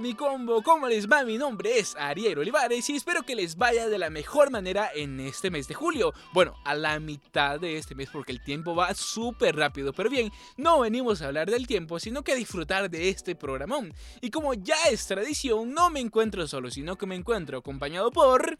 Mi 0.00 0.14
combo, 0.14 0.62
¿cómo 0.62 0.88
les 0.88 1.06
va? 1.06 1.24
Mi 1.24 1.36
nombre 1.36 1.78
es 1.78 1.94
Ariel 1.94 2.38
Olivares 2.38 2.88
y 2.88 2.96
espero 2.96 3.22
que 3.22 3.34
les 3.34 3.56
vaya 3.56 3.86
de 3.86 3.98
la 3.98 4.08
mejor 4.08 4.50
manera 4.50 4.90
en 4.94 5.20
este 5.20 5.50
mes 5.50 5.68
de 5.68 5.74
julio. 5.74 6.14
Bueno, 6.32 6.56
a 6.64 6.74
la 6.74 6.98
mitad 7.00 7.60
de 7.60 7.76
este 7.76 7.94
mes 7.94 8.08
porque 8.10 8.32
el 8.32 8.42
tiempo 8.42 8.74
va 8.74 8.94
súper 8.94 9.56
rápido, 9.56 9.92
pero 9.92 10.08
bien, 10.08 10.32
no 10.56 10.80
venimos 10.80 11.20
a 11.20 11.26
hablar 11.26 11.50
del 11.50 11.66
tiempo, 11.66 12.00
sino 12.00 12.22
que 12.22 12.32
a 12.32 12.36
disfrutar 12.36 12.88
de 12.88 13.10
este 13.10 13.34
programón. 13.34 13.92
Y 14.22 14.30
como 14.30 14.54
ya 14.54 14.76
es 14.90 15.06
tradición, 15.06 15.74
no 15.74 15.90
me 15.90 16.00
encuentro 16.00 16.48
solo, 16.48 16.70
sino 16.70 16.96
que 16.96 17.04
me 17.04 17.16
encuentro 17.16 17.58
acompañado 17.58 18.10
por... 18.10 18.56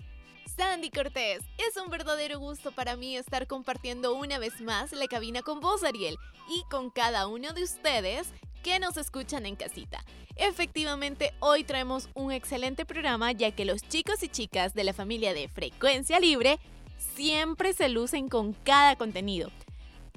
Sandy 0.56 0.91
Cortés, 0.91 1.42
es 1.56 1.77
un 1.83 1.91
verdadero 1.91 2.38
gusto 2.38 2.70
para 2.72 2.97
mí 2.97 3.16
estar 3.16 3.47
compartiendo 3.47 4.14
una 4.14 4.38
vez 4.38 4.61
más 4.61 4.92
la 4.92 5.06
cabina 5.06 5.41
con 5.41 5.61
vos, 5.61 5.84
Ariel, 5.84 6.19
y 6.50 6.64
con 6.70 6.91
cada 6.91 7.28
uno 7.28 7.55
de 7.55 7.62
ustedes 7.62 8.28
que 8.62 8.78
nos 8.78 8.97
escuchan 8.98 9.47
en 9.47 9.56
casita. 9.56 10.05
Efectivamente, 10.37 11.33
hoy 11.41 11.65
traemos 11.65 12.09
un 12.15 12.33
excelente 12.33 12.84
programa 12.84 13.33
ya 13.33 13.51
que 13.51 13.65
los 13.65 13.83
chicos 13.83 14.23
y 14.23 14.29
chicas 14.29 14.75
de 14.75 14.84
la 14.84 14.93
familia 14.93 15.34
de 15.34 15.48
Frecuencia 15.48 16.20
Libre 16.20 16.59
siempre 17.14 17.72
se 17.72 17.89
lucen 17.89 18.28
con 18.28 18.53
cada 18.53 18.97
contenido. 18.97 19.50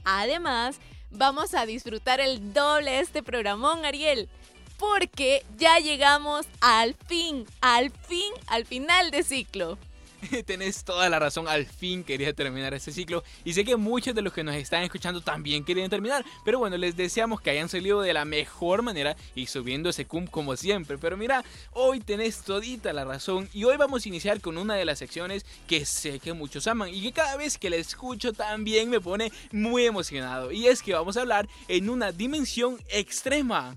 Además, 0.03 0.77
vamos 1.11 1.53
a 1.53 1.65
disfrutar 1.65 2.19
el 2.19 2.53
doble 2.53 2.91
de 2.91 2.99
este 2.99 3.23
programón, 3.23 3.85
Ariel, 3.85 4.29
porque 4.77 5.45
ya 5.57 5.79
llegamos 5.79 6.45
al 6.61 6.95
fin, 7.07 7.45
al 7.61 7.91
fin, 7.91 8.33
al 8.47 8.65
final 8.65 9.11
de 9.11 9.23
ciclo. 9.23 9.77
Tenés 10.45 10.83
toda 10.83 11.09
la 11.09 11.19
razón, 11.19 11.47
al 11.47 11.65
fin 11.65 12.03
quería 12.03 12.33
terminar 12.33 12.73
este 12.73 12.91
ciclo. 12.91 13.23
Y 13.43 13.53
sé 13.53 13.65
que 13.65 13.75
muchos 13.75 14.15
de 14.15 14.21
los 14.21 14.33
que 14.33 14.43
nos 14.43 14.55
están 14.55 14.83
escuchando 14.83 15.21
también 15.21 15.63
querían 15.63 15.89
terminar, 15.89 16.25
pero 16.45 16.59
bueno, 16.59 16.77
les 16.77 16.95
deseamos 16.95 17.41
que 17.41 17.49
hayan 17.49 17.69
salido 17.69 18.01
de 18.01 18.13
la 18.13 18.25
mejor 18.25 18.81
manera 18.81 19.15
y 19.35 19.47
subiendo 19.47 19.89
ese 19.89 20.05
cum 20.05 20.27
como 20.27 20.55
siempre, 20.55 20.97
pero 20.97 21.17
mira, 21.17 21.43
hoy 21.71 21.99
tenés 21.99 22.43
todita 22.43 22.93
la 22.93 23.05
razón 23.05 23.49
y 23.53 23.63
hoy 23.63 23.77
vamos 23.77 24.05
a 24.05 24.09
iniciar 24.09 24.41
con 24.41 24.57
una 24.57 24.75
de 24.75 24.85
las 24.85 24.99
secciones 24.99 25.45
que 25.67 25.85
sé 25.85 26.19
que 26.19 26.33
muchos 26.33 26.67
aman 26.67 26.89
y 26.89 27.01
que 27.01 27.11
cada 27.11 27.37
vez 27.37 27.57
que 27.57 27.69
la 27.69 27.77
escucho 27.77 28.33
también 28.33 28.89
me 28.89 28.99
pone 28.99 29.31
muy 29.51 29.85
emocionado. 29.85 30.51
Y 30.51 30.67
es 30.67 30.81
que 30.81 30.93
vamos 30.93 31.17
a 31.17 31.21
hablar 31.21 31.47
en 31.67 31.89
una 31.89 32.11
dimensión 32.11 32.77
extrema. 32.89 33.75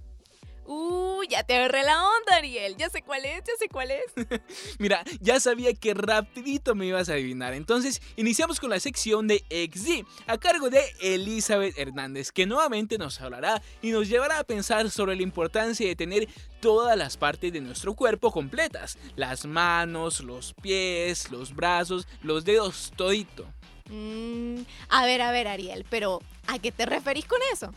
Uh, 0.66 1.22
ya 1.28 1.44
te 1.44 1.54
agarré 1.54 1.84
la 1.84 1.96
onda, 1.96 2.36
Ariel. 2.36 2.76
Ya 2.76 2.90
sé 2.90 3.02
cuál 3.02 3.24
es, 3.24 3.42
ya 3.44 3.52
sé 3.58 3.68
cuál 3.68 3.90
es. 3.92 4.04
Mira, 4.78 5.04
ya 5.20 5.38
sabía 5.38 5.72
que 5.74 5.94
rapidito 5.94 6.74
me 6.74 6.86
ibas 6.86 7.08
a 7.08 7.12
adivinar. 7.12 7.54
Entonces, 7.54 8.02
iniciamos 8.16 8.58
con 8.58 8.70
la 8.70 8.80
sección 8.80 9.28
de 9.28 9.44
XD, 9.48 10.04
a 10.26 10.38
cargo 10.38 10.68
de 10.68 10.82
Elizabeth 11.00 11.78
Hernández, 11.78 12.32
que 12.32 12.46
nuevamente 12.46 12.98
nos 12.98 13.20
hablará 13.20 13.62
y 13.80 13.90
nos 13.90 14.08
llevará 14.08 14.40
a 14.40 14.44
pensar 14.44 14.90
sobre 14.90 15.14
la 15.14 15.22
importancia 15.22 15.86
de 15.86 15.94
tener 15.94 16.28
todas 16.60 16.96
las 16.96 17.16
partes 17.16 17.52
de 17.52 17.60
nuestro 17.60 17.94
cuerpo 17.94 18.32
completas. 18.32 18.98
Las 19.14 19.46
manos, 19.46 20.20
los 20.20 20.52
pies, 20.54 21.30
los 21.30 21.54
brazos, 21.54 22.08
los 22.22 22.44
dedos, 22.44 22.92
todito. 22.96 23.46
Mm, 23.88 24.62
a 24.88 25.06
ver, 25.06 25.22
a 25.22 25.30
ver, 25.30 25.46
Ariel, 25.46 25.86
pero 25.88 26.20
¿a 26.48 26.58
qué 26.58 26.72
te 26.72 26.86
referís 26.86 27.26
con 27.26 27.38
eso? 27.52 27.72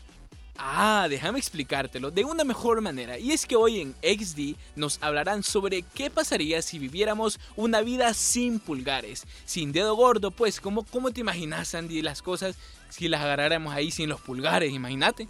Ah, 0.62 1.06
déjame 1.08 1.38
explicártelo 1.38 2.10
de 2.10 2.22
una 2.22 2.44
mejor 2.44 2.82
manera. 2.82 3.18
Y 3.18 3.32
es 3.32 3.46
que 3.46 3.56
hoy 3.56 3.80
en 3.80 3.94
XD 4.02 4.56
nos 4.76 4.98
hablarán 5.02 5.42
sobre 5.42 5.80
qué 5.82 6.10
pasaría 6.10 6.60
si 6.60 6.78
viviéramos 6.78 7.40
una 7.56 7.80
vida 7.80 8.12
sin 8.12 8.60
pulgares, 8.60 9.26
sin 9.46 9.72
dedo 9.72 9.96
gordo, 9.96 10.30
pues, 10.30 10.60
¿cómo, 10.60 10.84
cómo 10.84 11.12
te 11.12 11.22
imaginas, 11.22 11.74
Andy, 11.74 12.02
las 12.02 12.20
cosas 12.20 12.56
si 12.90 13.08
las 13.08 13.22
agarráramos 13.22 13.72
ahí 13.72 13.90
sin 13.90 14.10
los 14.10 14.20
pulgares? 14.20 14.70
Imagínate. 14.70 15.28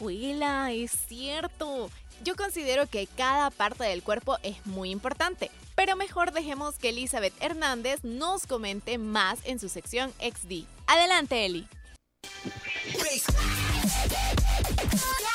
Juela, 0.00 0.72
es 0.72 0.90
cierto. 1.06 1.88
Yo 2.24 2.34
considero 2.34 2.88
que 2.88 3.06
cada 3.06 3.50
parte 3.50 3.84
del 3.84 4.02
cuerpo 4.02 4.38
es 4.42 4.66
muy 4.66 4.90
importante, 4.90 5.52
pero 5.76 5.94
mejor 5.94 6.32
dejemos 6.32 6.74
que 6.76 6.88
Elizabeth 6.88 7.34
Hernández 7.40 8.02
nos 8.02 8.48
comente 8.48 8.98
más 8.98 9.38
en 9.44 9.60
su 9.60 9.68
sección 9.68 10.12
XD. 10.18 10.64
Adelante, 10.88 11.46
Eli. 11.46 11.68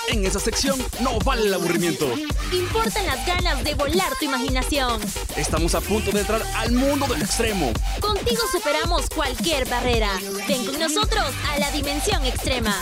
En 0.09 0.25
esa 0.25 0.39
sección 0.39 0.83
no 1.01 1.19
vale 1.19 1.45
el 1.45 1.53
aburrimiento. 1.53 2.11
Importan 2.51 3.05
las 3.05 3.23
ganas 3.27 3.63
de 3.63 3.75
volar 3.75 4.17
tu 4.17 4.25
imaginación. 4.25 4.99
Estamos 5.37 5.75
a 5.75 5.81
punto 5.81 6.09
de 6.11 6.21
entrar 6.21 6.41
al 6.55 6.71
mundo 6.71 7.05
del 7.05 7.21
extremo. 7.21 7.71
Contigo 8.01 8.41
superamos 8.51 9.07
cualquier 9.11 9.69
barrera. 9.69 10.09
Ven 10.47 10.65
con 10.65 10.79
nosotros 10.79 11.25
a 11.51 11.59
la 11.59 11.69
dimensión 11.69 12.25
extrema. 12.25 12.75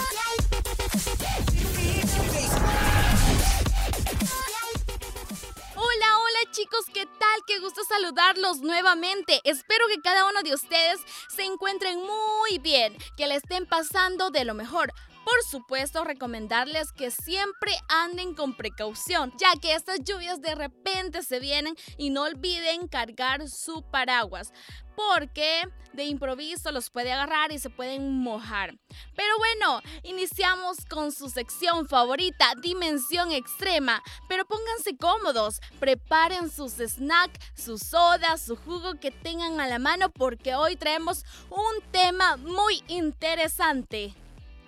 Hola, 5.76 6.18
hola 6.20 6.52
chicos, 6.52 6.86
¿qué 6.94 7.06
tal? 7.06 7.42
Qué 7.46 7.59
gusto 7.59 7.82
saludarlos 7.90 8.62
nuevamente. 8.62 9.42
Espero 9.44 9.86
que 9.90 10.02
cada 10.02 10.30
uno 10.30 10.44
de 10.44 10.54
ustedes 10.54 11.02
se 11.28 11.44
encuentren 11.44 12.00
muy 12.00 12.58
bien, 12.59 12.96
que 13.18 13.28
le 13.28 13.36
estén 13.36 13.66
pasando 13.66 14.30
de 14.30 14.46
lo 14.46 14.54
mejor. 14.54 14.94
Por 15.28 15.44
supuesto, 15.44 16.06
recomendarles 16.06 16.94
que 16.94 17.12
siempre 17.12 17.74
anden 17.90 18.34
con 18.34 18.56
precaución, 18.56 19.34
ya 19.38 19.60
que 19.62 19.76
estas 19.76 20.00
lluvias 20.06 20.40
de 20.42 20.56
repente 20.56 21.22
se 21.22 21.42
vienen 21.42 21.76
y 21.98 22.12
no 22.12 22.24
olviden 22.24 22.88
cargar 22.88 23.50
su 23.50 23.84
paraguas, 23.92 24.54
porque 24.96 25.64
de 25.92 26.06
improviso 26.06 26.72
los 26.72 26.90
puede 26.90 27.12
agarrar 27.12 27.52
y 27.52 27.60
se 27.60 27.70
pueden 27.70 28.20
mojar. 28.20 28.80
Pero 29.18 29.38
bueno, 29.38 29.82
iniciamos 30.04 30.86
con 30.90 31.12
su 31.12 31.30
sección 31.30 31.90
favorita, 31.90 32.54
Dimensión 32.62 33.34
Extrema. 33.34 34.02
Pero 34.30 34.46
pónganse 34.46 34.96
cómodos, 34.96 35.59
preparen 35.82 36.50
sus 36.50 36.76
snacks, 36.76 37.52
sus 37.54 37.82
sodas, 37.82 38.44
su 38.44 38.56
jugo 38.56 38.98
que 38.98 39.12
tengan 39.12 39.59
a 39.59 39.68
la 39.68 39.78
mano, 39.78 40.09
porque 40.09 40.56
hoy 40.56 40.78
traemos 40.78 41.26
un 41.50 41.92
tema 41.92 42.38
muy 42.38 42.82
interesante. 42.88 44.16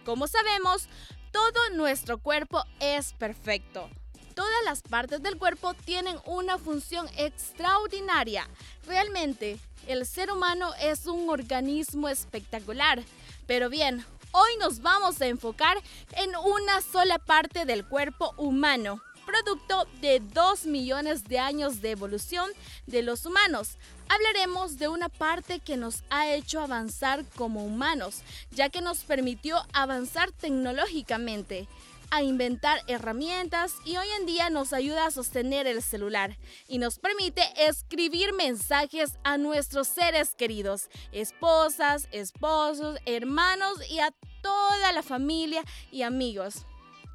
Como 0.09 0.27
sabemos, 0.27 0.87
todo 1.31 1.69
nuestro 1.75 2.17
cuerpo 2.17 2.63
es 2.79 3.13
perfecto. 3.13 3.91
Todas 4.33 4.63
las 4.65 4.81
partes 4.81 5.21
del 5.21 5.37
cuerpo 5.37 5.75
tienen 5.75 6.17
una 6.25 6.57
función 6.57 7.07
extraordinaria. 7.15 8.49
Realmente, 8.87 9.59
el 9.85 10.07
ser 10.07 10.31
humano 10.31 10.71
es 10.81 11.05
un 11.05 11.29
organismo 11.29 12.09
espectacular. 12.09 13.03
Pero 13.45 13.69
bien, 13.69 14.03
hoy 14.31 14.49
nos 14.59 14.81
vamos 14.81 15.21
a 15.21 15.27
enfocar 15.27 15.77
en 16.13 16.35
una 16.37 16.81
sola 16.81 17.19
parte 17.19 17.65
del 17.65 17.85
cuerpo 17.85 18.33
humano, 18.35 19.03
producto 19.27 19.85
de 20.01 20.21
2 20.21 20.65
millones 20.65 21.25
de 21.25 21.37
años 21.37 21.81
de 21.81 21.91
evolución 21.91 22.49
de 22.87 23.03
los 23.03 23.27
humanos. 23.27 23.77
Hablaremos 24.09 24.79
de 24.79 24.87
una 24.87 25.07
parte 25.07 25.59
que 25.59 25.77
nos 25.77 26.03
ha 26.09 26.33
hecho 26.33 26.61
avanzar 26.61 27.23
como 27.35 27.63
humanos, 27.63 28.23
ya 28.49 28.69
que 28.69 28.81
nos 28.81 29.03
permitió 29.03 29.57
avanzar 29.71 30.31
tecnológicamente 30.31 31.67
a 32.09 32.23
inventar 32.23 32.81
herramientas 32.87 33.75
y 33.85 33.97
hoy 33.97 34.07
en 34.19 34.25
día 34.25 34.49
nos 34.49 34.73
ayuda 34.73 35.05
a 35.05 35.11
sostener 35.11 35.67
el 35.67 35.83
celular 35.83 36.37
y 36.67 36.79
nos 36.79 36.97
permite 36.97 37.43
escribir 37.55 38.33
mensajes 38.33 39.19
a 39.23 39.37
nuestros 39.37 39.87
seres 39.87 40.33
queridos, 40.33 40.89
esposas, 41.11 42.07
esposos, 42.11 42.97
hermanos 43.05 43.77
y 43.91 43.99
a 43.99 44.11
toda 44.41 44.91
la 44.91 45.03
familia 45.03 45.63
y 45.91 46.01
amigos. 46.01 46.65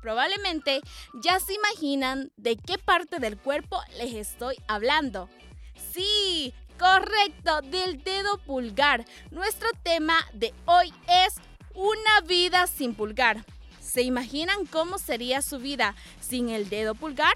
Probablemente 0.01 0.81
ya 1.23 1.41
se 1.41 1.55
imaginan 1.55 2.31
de 2.37 2.57
qué 2.57 2.79
parte 2.79 3.19
del 3.19 3.37
cuerpo 3.37 3.81
les 3.99 4.15
estoy 4.15 4.55
hablando. 4.69 5.29
Sí, 5.93 6.55
correcto, 6.79 7.61
del 7.63 8.03
dedo 8.03 8.39
pulgar. 8.39 9.05
Nuestro 9.31 9.69
tema 9.83 10.17
de 10.33 10.53
hoy 10.67 10.93
es 11.09 11.35
una 11.75 12.21
vida 12.27 12.67
sin 12.67 12.95
pulgar. 12.95 13.45
¿Se 13.81 14.03
imaginan 14.03 14.67
cómo 14.67 14.99
sería 14.99 15.43
su 15.43 15.59
vida 15.59 15.95
sin 16.21 16.49
el 16.49 16.69
dedo 16.69 16.95
pulgar? 16.95 17.35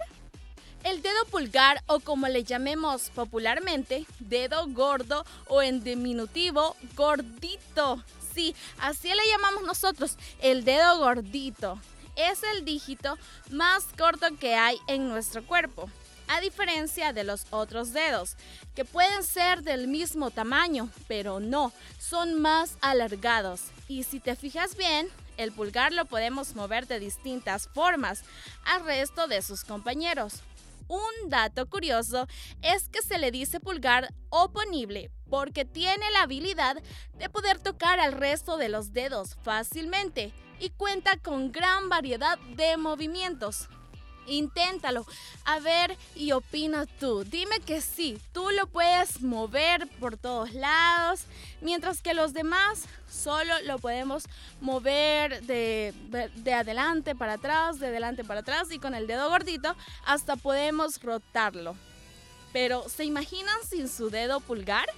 El 0.85 1.03
dedo 1.03 1.25
pulgar 1.31 1.83
o 1.87 2.01
como 2.01 2.29
le 2.29 2.45
llamemos 2.45 3.11
popularmente, 3.11 4.07
dedo 4.21 4.67
gordo 4.69 5.25
o 5.49 5.61
en 5.63 5.83
diminutivo, 5.83 6.77
gordito. 6.95 8.03
Sí, 8.33 8.55
así 8.81 9.09
le 9.09 9.27
llamamos 9.31 9.65
nosotros, 9.65 10.17
el 10.41 10.65
dedo 10.65 10.99
gordito 10.99 11.81
es 12.19 12.43
el 12.55 12.65
dígito 12.65 13.17
más 13.51 13.87
corto 13.97 14.27
que 14.39 14.55
hay 14.57 14.77
en 14.89 15.09
nuestro 15.09 15.47
cuerpo. 15.47 15.89
A 16.29 16.41
diferencia 16.41 17.13
de 17.13 17.25
los 17.25 17.47
otros 17.51 17.93
dedos, 17.93 18.37
que 18.75 18.85
pueden 18.85 19.25
ser 19.25 19.63
del 19.63 19.89
mismo 19.89 20.31
tamaño, 20.31 20.89
pero 21.09 21.41
no, 21.41 21.73
son 21.99 22.41
más 22.41 22.77
alargados. 22.81 23.63
Y 23.89 24.05
si 24.05 24.21
te 24.21 24.37
fijas 24.37 24.77
bien, 24.77 25.09
el 25.37 25.53
pulgar 25.53 25.93
lo 25.93 26.05
podemos 26.05 26.55
mover 26.55 26.87
de 26.87 27.01
distintas 27.01 27.69
formas 27.73 28.23
al 28.65 28.85
resto 28.85 29.27
de 29.27 29.41
sus 29.43 29.65
compañeros. 29.65 30.43
Un 30.89 31.29
dato 31.29 31.69
curioso 31.69 32.27
es 32.63 32.89
que 32.89 33.03
se 33.03 33.19
le 33.19 33.31
dice 33.31 33.61
pulgar 33.61 34.13
oponible 34.31 35.11
porque 35.29 35.65
tiene 35.67 36.11
la 36.13 36.23
habilidad 36.23 36.83
de 37.19 37.29
poder 37.29 37.59
tocar 37.59 38.01
al 38.01 38.13
resto 38.13 38.57
de 38.57 38.71
los 38.71 38.93
dedos 38.93 39.37
fácilmente 39.43 40.33
y 40.59 40.71
cuenta 40.71 41.17
con 41.19 41.53
gran 41.53 41.89
variedad 41.89 42.39
de 42.57 42.77
movimientos. 42.79 43.69
Inténtalo. 44.29 45.07
A 45.45 45.61
ver 45.61 45.97
y 46.15 46.33
opina 46.33 46.87
tú. 47.01 47.25
Dime 47.25 47.61
que 47.61 47.81
sí, 47.81 48.21
tú 48.33 48.51
lo 48.51 48.67
puedes 48.67 49.21
mover 49.23 49.89
por 50.01 50.17
todos 50.17 50.53
lados, 50.53 51.23
mientras 51.61 52.03
que 52.03 52.15
los 52.15 52.33
demás 52.33 52.85
solo 53.11 53.53
lo 53.65 53.79
podemos 53.79 54.25
mover 54.61 55.43
de, 55.43 55.95
de 56.37 56.55
adelante 56.55 57.15
para 57.15 57.35
atrás, 57.35 57.81
de 57.81 57.89
adelante 57.89 58.25
para 58.25 58.41
atrás 58.41 58.69
y 58.71 58.79
con 58.79 58.95
el 58.95 59.07
dedo 59.07 59.29
gordito 59.29 59.75
hasta 60.05 60.37
podemos 60.37 61.03
rotarlo. 61.03 61.77
Pero 62.53 62.89
¿se 62.89 63.05
imaginan 63.05 63.59
sin 63.69 63.89
su 63.89 64.11
dedo 64.11 64.41
pulgar? 64.41 64.89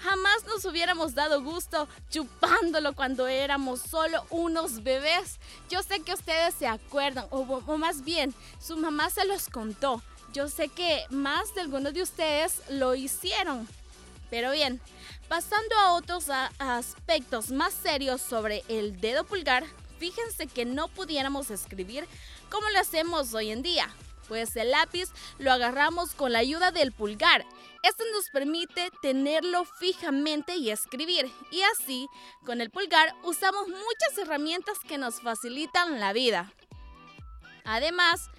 Jamás 0.00 0.44
nos 0.46 0.64
hubiéramos 0.64 1.14
dado 1.14 1.42
gusto 1.42 1.88
chupándolo 2.10 2.94
cuando 2.94 3.26
éramos 3.26 3.80
solo 3.80 4.24
unos 4.30 4.82
bebés. 4.82 5.38
Yo 5.68 5.82
sé 5.82 6.00
que 6.00 6.14
ustedes 6.14 6.54
se 6.54 6.66
acuerdan, 6.66 7.26
o, 7.30 7.44
más 7.76 8.04
bien, 8.04 8.34
su 8.60 8.76
mamá 8.76 9.10
se 9.10 9.24
los 9.24 9.48
contó. 9.48 10.02
Yo 10.32 10.48
sé 10.48 10.68
que 10.68 11.04
más 11.10 11.54
de 11.54 11.62
algunos 11.62 11.94
de 11.94 12.02
ustedes 12.02 12.62
lo 12.68 12.94
hicieron. 12.94 13.66
Pero 14.30 14.52
bien, 14.52 14.80
pasando 15.28 15.74
a 15.76 15.94
otros 15.94 16.26
aspectos 16.58 17.50
más 17.50 17.72
serios 17.72 18.20
sobre 18.20 18.62
el 18.68 19.00
dedo 19.00 19.24
pulgar, 19.24 19.64
fíjense 19.98 20.46
que 20.46 20.64
no 20.64 20.88
pudiéramos 20.88 21.50
escribir 21.50 22.06
como 22.50 22.68
lo 22.70 22.78
hacemos 22.78 23.34
hoy 23.34 23.50
en 23.50 23.62
día 23.62 23.92
pues 24.28 24.54
el 24.56 24.70
lápiz 24.70 25.08
lo 25.38 25.50
agarramos 25.50 26.14
con 26.14 26.32
la 26.32 26.38
ayuda 26.38 26.70
del 26.70 26.92
pulgar. 26.92 27.44
Esto 27.82 28.04
nos 28.12 28.28
permite 28.30 28.90
tenerlo 29.02 29.64
fijamente 29.64 30.56
y 30.56 30.70
escribir. 30.70 31.30
Y 31.50 31.62
así, 31.74 32.08
con 32.44 32.60
el 32.60 32.70
pulgar 32.70 33.14
usamos 33.22 33.68
muchas 33.68 34.18
herramientas 34.18 34.78
que 34.80 34.98
nos 34.98 35.20
facilitan 35.20 36.00
la 36.00 36.12
vida. 36.12 36.52
Además, 37.64 38.30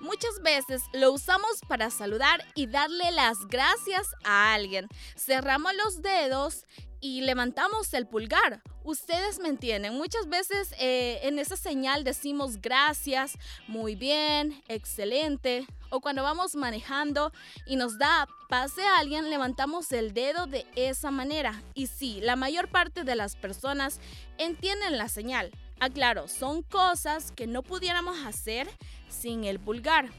Muchas 0.00 0.42
veces 0.42 0.82
lo 0.92 1.12
usamos 1.12 1.60
para 1.66 1.88
saludar 1.88 2.44
y 2.54 2.66
darle 2.66 3.10
las 3.12 3.46
gracias 3.46 4.14
a 4.22 4.52
alguien. 4.52 4.86
Cerramos 5.16 5.72
los 5.82 6.02
dedos 6.02 6.66
y 7.00 7.22
levantamos 7.22 7.94
el 7.94 8.06
pulgar. 8.06 8.62
Ustedes 8.82 9.38
me 9.38 9.48
entienden. 9.48 9.94
Muchas 9.94 10.28
veces 10.28 10.74
eh, 10.78 11.20
en 11.22 11.38
esa 11.38 11.56
señal 11.56 12.04
decimos 12.04 12.60
gracias, 12.60 13.38
muy 13.66 13.94
bien, 13.94 14.62
excelente. 14.68 15.66
O 15.94 16.00
cuando 16.00 16.24
vamos 16.24 16.56
manejando 16.56 17.32
y 17.66 17.76
nos 17.76 17.98
da 17.98 18.26
pase 18.48 18.82
a 18.82 18.98
alguien, 18.98 19.30
levantamos 19.30 19.92
el 19.92 20.12
dedo 20.12 20.48
de 20.48 20.66
esa 20.74 21.12
manera. 21.12 21.62
Y 21.72 21.86
sí, 21.86 22.18
la 22.20 22.34
mayor 22.34 22.66
parte 22.66 23.04
de 23.04 23.14
las 23.14 23.36
personas 23.36 24.00
entienden 24.36 24.98
la 24.98 25.08
señal. 25.08 25.52
Aclaro, 25.78 26.26
son 26.26 26.62
cosas 26.64 27.30
que 27.30 27.46
no 27.46 27.62
pudiéramos 27.62 28.26
hacer 28.26 28.68
sin 29.08 29.44
el 29.44 29.60
pulgar. 29.60 30.10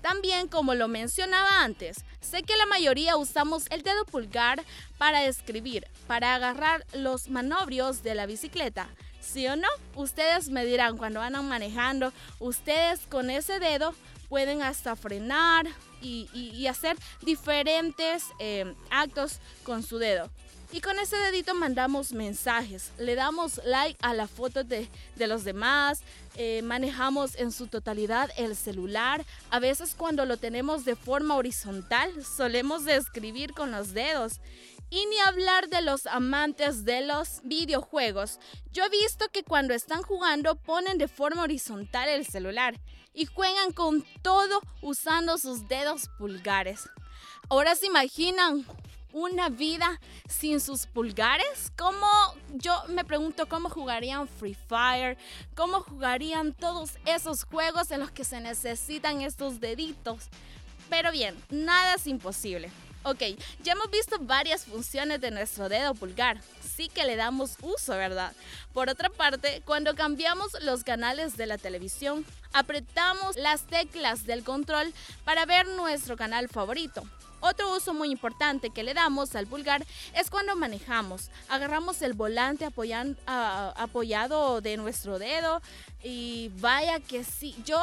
También, 0.00 0.48
como 0.48 0.74
lo 0.74 0.88
mencionaba 0.88 1.64
antes, 1.64 2.06
sé 2.20 2.42
que 2.42 2.56
la 2.56 2.64
mayoría 2.64 3.18
usamos 3.18 3.64
el 3.68 3.82
dedo 3.82 4.06
pulgar 4.06 4.64
para 4.96 5.26
escribir, 5.26 5.86
para 6.06 6.34
agarrar 6.34 6.86
los 6.94 7.28
manobrios 7.28 8.02
de 8.02 8.14
la 8.14 8.24
bicicleta. 8.24 8.88
¿Sí 9.20 9.46
o 9.48 9.56
no? 9.56 9.68
Ustedes 9.96 10.48
me 10.48 10.64
dirán 10.64 10.96
cuando 10.96 11.20
van 11.20 11.46
manejando, 11.46 12.10
ustedes 12.38 13.00
con 13.00 13.28
ese 13.28 13.58
dedo 13.58 13.94
pueden 14.28 14.62
hasta 14.62 14.96
frenar 14.96 15.66
y, 16.00 16.66
hacer 16.66 16.96
diferentes 17.22 18.24
eh, 18.38 18.74
actos 18.90 19.38
con 19.64 19.82
su 19.82 19.98
dedo. 19.98 20.30
Y 20.70 20.82
con 20.82 20.98
ese 20.98 21.16
dedito 21.16 21.54
mandamos 21.54 22.12
mensajes, 22.12 22.90
le 22.98 23.14
damos 23.14 23.58
like 23.64 23.98
a 24.02 24.12
la 24.12 24.28
foto 24.28 24.64
de, 24.64 24.86
los 25.16 25.42
demás, 25.42 26.02
eh, 26.36 26.60
manejamos 26.62 27.36
en 27.36 27.52
su 27.52 27.68
totalidad 27.68 28.28
el 28.36 28.54
celular. 28.54 29.24
A 29.50 29.60
veces 29.60 29.94
cuando 29.96 30.26
lo 30.26 30.36
tenemos 30.36 30.84
de 30.84 30.94
forma 30.94 31.36
horizontal, 31.36 32.12
solemos 32.22 32.86
escribir 32.86 33.54
con 33.54 33.70
los 33.70 33.94
dedos. 33.94 34.40
Y 34.90 35.04
ni 35.06 35.18
hablar 35.20 35.68
de 35.68 35.82
los 35.82 36.06
amantes 36.06 36.84
de 36.84 37.02
los 37.02 37.40
videojuegos. 37.44 38.38
Yo 38.72 38.84
he 38.84 38.88
visto 38.88 39.28
que 39.30 39.44
cuando 39.44 39.74
están 39.74 40.02
jugando 40.02 40.56
ponen 40.56 40.98
de 40.98 41.08
forma 41.08 41.42
horizontal 41.42 42.08
el 42.08 42.26
celular 42.26 42.78
y 43.12 43.26
juegan 43.26 43.72
con 43.72 44.04
todo 44.22 44.60
usando 44.80 45.36
sus 45.38 45.68
dedos 45.68 46.08
pulgares. 46.18 46.88
Ahora 47.50 47.74
se 47.74 47.86
imaginan 47.86 48.64
una 49.12 49.48
vida 49.48 50.00
sin 50.28 50.60
sus 50.60 50.86
pulgares? 50.86 51.72
¿Cómo, 51.76 52.06
yo 52.54 52.74
me 52.88 53.04
pregunto 53.04 53.48
cómo 53.48 53.70
jugarían 53.70 54.28
Free 54.28 54.54
Fire? 54.54 55.16
¿Cómo 55.54 55.80
jugarían 55.80 56.52
todos 56.52 56.92
esos 57.06 57.44
juegos 57.44 57.90
en 57.90 58.00
los 58.00 58.10
que 58.10 58.24
se 58.24 58.40
necesitan 58.40 59.20
estos 59.22 59.60
deditos? 59.60 60.28
Pero 60.90 61.12
bien, 61.12 61.36
nada 61.50 61.94
es 61.94 62.06
imposible. 62.06 62.70
Ok, 63.04 63.22
ya 63.62 63.72
hemos 63.72 63.90
visto 63.90 64.18
varias 64.20 64.64
funciones 64.64 65.20
de 65.20 65.30
nuestro 65.30 65.68
dedo 65.68 65.94
pulgar. 65.94 66.40
Sí 66.60 66.88
que 66.88 67.04
le 67.04 67.16
damos 67.16 67.56
uso, 67.62 67.92
¿verdad? 67.92 68.32
Por 68.72 68.88
otra 68.88 69.08
parte, 69.08 69.62
cuando 69.64 69.94
cambiamos 69.94 70.52
los 70.62 70.84
canales 70.84 71.36
de 71.36 71.46
la 71.46 71.58
televisión, 71.58 72.26
apretamos 72.52 73.36
las 73.36 73.62
teclas 73.62 74.26
del 74.26 74.44
control 74.44 74.92
para 75.24 75.46
ver 75.46 75.66
nuestro 75.68 76.16
canal 76.16 76.48
favorito. 76.48 77.04
Otro 77.40 77.72
uso 77.74 77.94
muy 77.94 78.10
importante 78.10 78.70
que 78.70 78.82
le 78.82 78.94
damos 78.94 79.36
al 79.36 79.46
pulgar 79.46 79.86
es 80.12 80.28
cuando 80.28 80.56
manejamos. 80.56 81.30
Agarramos 81.48 82.02
el 82.02 82.14
volante 82.14 82.66
apoyado 83.26 84.60
de 84.60 84.76
nuestro 84.76 85.20
dedo 85.20 85.62
y 86.02 86.50
vaya 86.56 86.98
que 86.98 87.22
sí. 87.22 87.54
Yo 87.64 87.80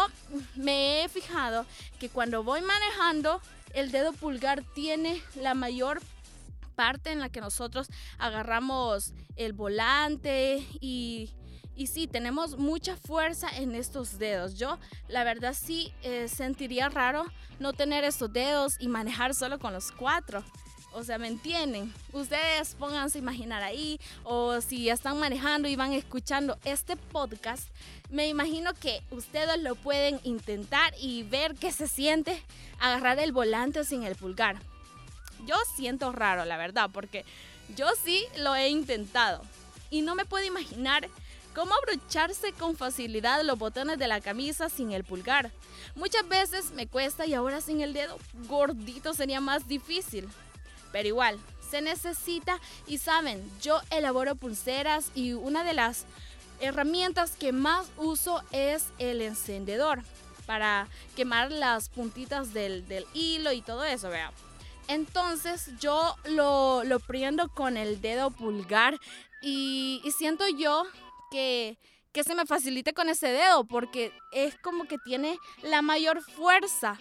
me 0.55 1.03
he 1.03 1.09
fijado 1.09 1.65
que 1.99 2.09
cuando 2.09 2.43
voy 2.43 2.61
manejando, 2.61 3.41
el 3.75 3.91
dedo 3.91 4.13
pulgar 4.13 4.63
tiene 4.73 5.21
la 5.35 5.53
mayor 5.53 6.01
parte 6.75 7.11
en 7.11 7.19
la 7.19 7.29
que 7.29 7.41
nosotros 7.41 7.87
agarramos 8.17 9.13
el 9.35 9.53
volante 9.53 10.65
y 10.81 11.29
y 11.75 11.87
sí, 11.87 12.07
tenemos 12.07 12.57
mucha 12.57 12.95
fuerza 12.95 13.49
en 13.49 13.75
estos 13.75 14.17
dedos. 14.17 14.57
Yo, 14.57 14.79
la 15.09 15.23
verdad, 15.25 15.53
sí 15.53 15.93
eh, 16.03 16.29
sentiría 16.29 16.87
raro 16.87 17.25
no 17.59 17.73
tener 17.73 18.05
estos 18.05 18.31
dedos 18.31 18.77
y 18.79 18.87
manejar 18.87 19.35
solo 19.35 19.59
con 19.59 19.73
los 19.73 19.91
cuatro. 19.91 20.43
O 20.95 21.03
sea, 21.03 21.17
¿me 21.17 21.27
entienden? 21.27 21.93
Ustedes 22.13 22.73
pónganse 22.79 23.17
a 23.17 23.21
imaginar 23.21 23.61
ahí, 23.61 23.99
o 24.23 24.61
si 24.61 24.89
están 24.89 25.19
manejando 25.19 25.67
y 25.67 25.75
van 25.75 25.91
escuchando 25.91 26.57
este 26.63 26.95
podcast, 26.95 27.67
me 28.09 28.29
imagino 28.29 28.73
que 28.73 29.01
ustedes 29.11 29.61
lo 29.61 29.75
pueden 29.75 30.21
intentar 30.23 30.93
y 30.97 31.23
ver 31.23 31.55
qué 31.55 31.73
se 31.73 31.89
siente 31.89 32.41
agarrar 32.79 33.19
el 33.19 33.33
volante 33.33 33.83
sin 33.83 34.03
el 34.03 34.15
pulgar. 34.15 34.55
Yo 35.45 35.55
siento 35.75 36.13
raro, 36.13 36.45
la 36.45 36.55
verdad, 36.55 36.89
porque 36.93 37.25
yo 37.75 37.87
sí 38.01 38.23
lo 38.37 38.55
he 38.55 38.69
intentado 38.69 39.41
y 39.89 40.01
no 40.01 40.15
me 40.15 40.23
puedo 40.23 40.45
imaginar 40.45 41.09
cómo 41.53 41.73
abrocharse 41.75 42.53
con 42.53 42.77
facilidad 42.77 43.43
los 43.43 43.59
botones 43.59 43.99
de 43.99 44.07
la 44.07 44.21
camisa 44.21 44.69
sin 44.69 44.93
el 44.93 45.03
pulgar. 45.03 45.51
Muchas 45.95 46.25
veces 46.29 46.71
me 46.71 46.87
cuesta 46.87 47.25
y 47.25 47.33
ahora 47.33 47.59
sin 47.59 47.81
el 47.81 47.91
dedo 47.91 48.17
gordito 48.47 49.13
sería 49.13 49.41
más 49.41 49.67
difícil. 49.67 50.29
Pero 50.95 51.09
igual, 51.09 51.37
se 51.69 51.81
necesita 51.81 52.57
y 52.87 52.99
saben, 52.99 53.43
yo 53.61 53.81
elaboro 53.89 54.35
pulseras 54.35 55.11
y 55.13 55.33
una 55.33 55.65
de 55.65 55.73
las 55.73 56.05
herramientas 56.61 57.35
que 57.37 57.51
más 57.51 57.87
uso 57.97 58.41
es 58.53 58.85
el 58.97 59.21
encendedor 59.21 60.03
para 60.45 60.87
quemar 61.17 61.51
las 61.51 61.89
puntitas 61.89 62.53
del, 62.53 62.85
hilo 63.13 63.51
y 63.51 63.61
todo 63.61 63.83
eso, 63.83 64.09
vea. 64.09 64.31
Entonces 64.87 65.69
yo 65.81 66.15
lo, 66.29 66.85
lo 66.85 67.01
prendo 67.01 67.49
con 67.49 67.75
el 67.75 67.99
dedo 67.99 68.31
pulgar 68.31 68.97
y 69.41 70.01
siento 70.17 70.45
yo 70.47 70.85
que, 71.29 71.77
se 72.23 72.35
me 72.35 72.45
facilite 72.45 72.93
con 72.93 73.09
ese 73.09 73.27
dedo 73.27 73.65
porque 73.65 74.13
es 74.31 74.55
como 74.59 74.85
que 74.85 74.97
tiene 74.99 75.37
la 75.61 75.81
mayor 75.81 76.21
fuerza. 76.21 76.97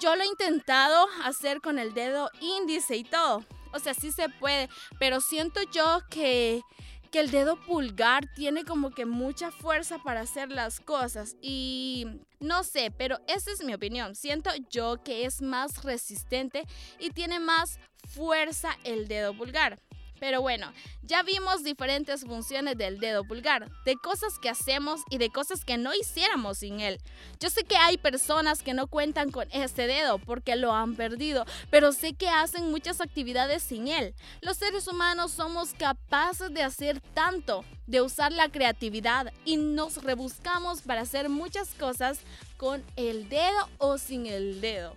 Yo 0.00 0.16
lo 0.16 0.22
he 0.22 0.26
intentado 0.26 1.06
hacer 1.24 1.60
con 1.60 1.78
el 1.78 1.94
dedo 1.94 2.30
índice 2.40 2.96
y 2.96 3.04
todo. 3.04 3.44
O 3.72 3.78
sea, 3.78 3.94
sí 3.94 4.10
se 4.10 4.28
puede, 4.28 4.68
pero 4.98 5.20
siento 5.20 5.60
yo 5.72 6.00
que, 6.10 6.62
que 7.10 7.20
el 7.20 7.30
dedo 7.30 7.56
pulgar 7.56 8.26
tiene 8.34 8.64
como 8.64 8.90
que 8.90 9.06
mucha 9.06 9.50
fuerza 9.50 9.98
para 10.02 10.20
hacer 10.20 10.50
las 10.50 10.80
cosas 10.80 11.36
y 11.40 12.06
no 12.40 12.64
sé, 12.64 12.90
pero 12.90 13.18
esa 13.28 13.52
es 13.52 13.62
mi 13.62 13.74
opinión. 13.74 14.14
Siento 14.14 14.50
yo 14.70 15.02
que 15.02 15.24
es 15.24 15.42
más 15.42 15.84
resistente 15.84 16.64
y 16.98 17.10
tiene 17.10 17.38
más 17.38 17.78
fuerza 18.08 18.76
el 18.84 19.08
dedo 19.08 19.36
pulgar. 19.36 19.78
Pero 20.18 20.40
bueno, 20.40 20.72
ya 21.02 21.22
vimos 21.22 21.62
diferentes 21.62 22.24
funciones 22.24 22.76
del 22.78 22.98
dedo 22.98 23.24
pulgar, 23.24 23.70
de 23.84 23.96
cosas 23.96 24.38
que 24.40 24.48
hacemos 24.48 25.00
y 25.10 25.18
de 25.18 25.30
cosas 25.30 25.64
que 25.64 25.76
no 25.76 25.94
hiciéramos 25.94 26.58
sin 26.58 26.80
él. 26.80 26.98
Yo 27.38 27.50
sé 27.50 27.64
que 27.64 27.76
hay 27.76 27.98
personas 27.98 28.62
que 28.62 28.74
no 28.74 28.86
cuentan 28.86 29.30
con 29.30 29.48
este 29.52 29.86
dedo 29.86 30.18
porque 30.18 30.56
lo 30.56 30.72
han 30.72 30.96
perdido, 30.96 31.44
pero 31.70 31.92
sé 31.92 32.14
que 32.14 32.28
hacen 32.28 32.70
muchas 32.70 33.00
actividades 33.00 33.62
sin 33.62 33.88
él. 33.88 34.14
Los 34.40 34.56
seres 34.56 34.88
humanos 34.88 35.32
somos 35.32 35.74
capaces 35.74 36.52
de 36.52 36.62
hacer 36.62 37.00
tanto, 37.14 37.64
de 37.86 38.00
usar 38.00 38.32
la 38.32 38.48
creatividad 38.48 39.32
y 39.44 39.56
nos 39.56 40.02
rebuscamos 40.02 40.82
para 40.82 41.02
hacer 41.02 41.28
muchas 41.28 41.74
cosas 41.74 42.20
con 42.56 42.82
el 42.96 43.28
dedo 43.28 43.68
o 43.78 43.98
sin 43.98 44.26
el 44.26 44.60
dedo. 44.60 44.94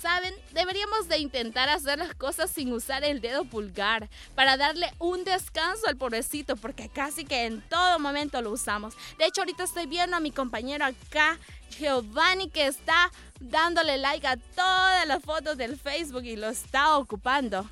¿Saben? 0.00 0.34
Deberíamos 0.52 1.08
de 1.08 1.18
intentar 1.18 1.68
hacer 1.68 1.98
las 1.98 2.14
cosas 2.14 2.50
sin 2.50 2.72
usar 2.72 3.04
el 3.04 3.20
dedo 3.20 3.44
pulgar 3.44 4.08
para 4.34 4.56
darle 4.56 4.90
un 4.98 5.24
descanso 5.24 5.86
al 5.88 5.98
pobrecito 5.98 6.56
porque 6.56 6.88
casi 6.88 7.26
que 7.26 7.44
en 7.44 7.60
todo 7.68 7.98
momento 7.98 8.40
lo 8.40 8.50
usamos. 8.50 8.94
De 9.18 9.26
hecho, 9.26 9.42
ahorita 9.42 9.64
estoy 9.64 9.84
viendo 9.84 10.16
a 10.16 10.20
mi 10.20 10.30
compañero 10.30 10.86
acá, 10.86 11.38
Giovanni, 11.78 12.48
que 12.48 12.66
está 12.66 13.10
dándole 13.40 13.98
like 13.98 14.26
a 14.26 14.38
todas 14.38 15.06
las 15.06 15.22
fotos 15.22 15.58
del 15.58 15.78
Facebook 15.78 16.24
y 16.24 16.36
lo 16.36 16.48
está 16.48 16.96
ocupando. 16.96 17.68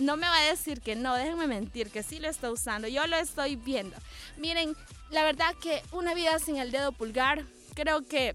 No 0.00 0.16
me 0.16 0.26
va 0.26 0.38
a 0.38 0.50
decir 0.50 0.80
que 0.80 0.96
no, 0.96 1.14
déjenme 1.14 1.46
mentir, 1.46 1.90
que 1.90 2.02
sí 2.02 2.18
lo 2.18 2.28
está 2.28 2.50
usando. 2.50 2.88
Yo 2.88 3.06
lo 3.06 3.14
estoy 3.14 3.54
viendo. 3.54 3.96
Miren, 4.38 4.74
la 5.10 5.22
verdad 5.22 5.54
que 5.62 5.84
una 5.92 6.14
vida 6.14 6.36
sin 6.40 6.56
el 6.56 6.72
dedo 6.72 6.90
pulgar 6.90 7.44
creo 7.76 8.04
que 8.04 8.34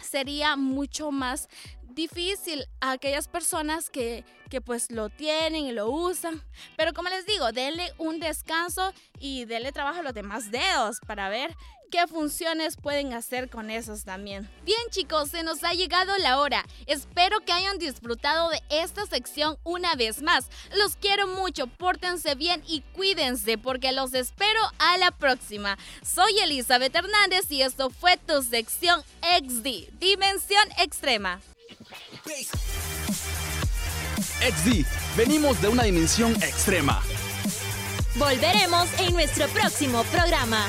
sería 0.00 0.56
mucho 0.56 1.10
más 1.10 1.48
difícil 1.94 2.66
a 2.80 2.92
aquellas 2.92 3.28
personas 3.28 3.90
que, 3.90 4.24
que 4.48 4.60
pues 4.60 4.90
lo 4.90 5.08
tienen 5.10 5.64
y 5.66 5.72
lo 5.72 5.90
usan. 5.90 6.42
Pero 6.76 6.92
como 6.92 7.08
les 7.08 7.26
digo, 7.26 7.52
denle 7.52 7.92
un 7.98 8.18
descanso 8.18 8.92
y 9.18 9.44
denle 9.44 9.72
trabajo 9.72 10.00
a 10.00 10.02
los 10.02 10.14
demás 10.14 10.50
dedos 10.50 10.98
para 11.06 11.28
ver 11.28 11.54
qué 11.92 12.06
funciones 12.08 12.76
pueden 12.76 13.12
hacer 13.12 13.50
con 13.50 13.70
esos 13.70 14.02
también. 14.04 14.48
Bien 14.64 14.80
chicos, 14.90 15.30
se 15.30 15.42
nos 15.42 15.62
ha 15.62 15.74
llegado 15.74 16.16
la 16.18 16.40
hora. 16.40 16.64
Espero 16.86 17.40
que 17.40 17.52
hayan 17.52 17.78
disfrutado 17.78 18.48
de 18.48 18.62
esta 18.70 19.04
sección 19.06 19.58
una 19.62 19.94
vez 19.94 20.22
más. 20.22 20.46
Los 20.74 20.96
quiero 20.96 21.28
mucho, 21.28 21.66
pórtense 21.66 22.34
bien 22.34 22.64
y 22.66 22.80
cuídense 22.94 23.58
porque 23.58 23.92
los 23.92 24.14
espero 24.14 24.60
a 24.78 24.96
la 24.96 25.10
próxima. 25.10 25.76
Soy 26.02 26.38
Elizabeth 26.38 26.96
Hernández 26.96 27.50
y 27.50 27.60
esto 27.60 27.90
fue 27.90 28.16
tu 28.16 28.42
sección 28.42 29.02
XD, 29.20 29.92
Dimensión 30.00 30.64
Extrema. 30.78 31.42
XD, 34.40 34.86
venimos 35.14 35.60
de 35.60 35.68
una 35.68 35.82
dimensión 35.82 36.32
extrema. 36.36 37.02
Volveremos 38.16 38.88
en 38.98 39.12
nuestro 39.12 39.46
próximo 39.48 40.02
programa. 40.04 40.68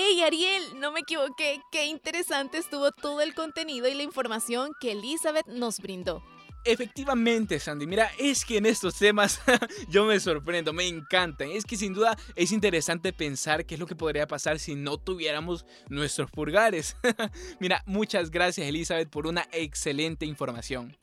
¡Hey 0.00 0.22
Ariel! 0.22 0.62
No 0.78 0.92
me 0.92 1.00
equivoqué, 1.00 1.60
qué 1.72 1.86
interesante 1.86 2.58
estuvo 2.58 2.92
todo 2.92 3.20
el 3.20 3.34
contenido 3.34 3.88
y 3.88 3.94
la 3.94 4.04
información 4.04 4.70
que 4.80 4.92
Elizabeth 4.92 5.48
nos 5.48 5.80
brindó. 5.80 6.22
Efectivamente, 6.64 7.58
Sandy. 7.58 7.88
Mira, 7.88 8.08
es 8.16 8.44
que 8.44 8.58
en 8.58 8.66
estos 8.66 8.94
temas 8.96 9.40
yo 9.88 10.04
me 10.04 10.20
sorprendo, 10.20 10.72
me 10.72 10.86
encantan. 10.86 11.50
Es 11.50 11.64
que 11.64 11.76
sin 11.76 11.94
duda 11.94 12.16
es 12.36 12.52
interesante 12.52 13.12
pensar 13.12 13.66
qué 13.66 13.74
es 13.74 13.80
lo 13.80 13.88
que 13.88 13.96
podría 13.96 14.28
pasar 14.28 14.60
si 14.60 14.76
no 14.76 14.98
tuviéramos 14.98 15.66
nuestros 15.88 16.30
pulgares. 16.30 16.96
Mira, 17.58 17.82
muchas 17.84 18.30
gracias 18.30 18.68
Elizabeth 18.68 19.10
por 19.10 19.26
una 19.26 19.48
excelente 19.50 20.26
información. 20.26 20.96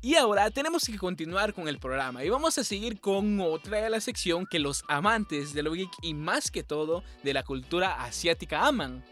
Y 0.00 0.14
ahora 0.14 0.48
tenemos 0.52 0.84
que 0.84 0.96
continuar 0.96 1.52
con 1.52 1.66
el 1.66 1.80
programa 1.80 2.22
y 2.22 2.28
vamos 2.28 2.56
a 2.56 2.62
seguir 2.62 3.00
con 3.00 3.40
otra 3.40 3.78
de 3.82 3.90
la 3.90 4.00
sección 4.00 4.46
que 4.46 4.60
los 4.60 4.84
amantes 4.86 5.52
de 5.54 5.64
lo 5.64 5.72
geek 5.72 5.90
y 6.02 6.14
más 6.14 6.52
que 6.52 6.62
todo 6.62 7.02
de 7.24 7.32
la 7.34 7.42
cultura 7.42 8.04
asiática 8.04 8.64
aman. 8.64 9.04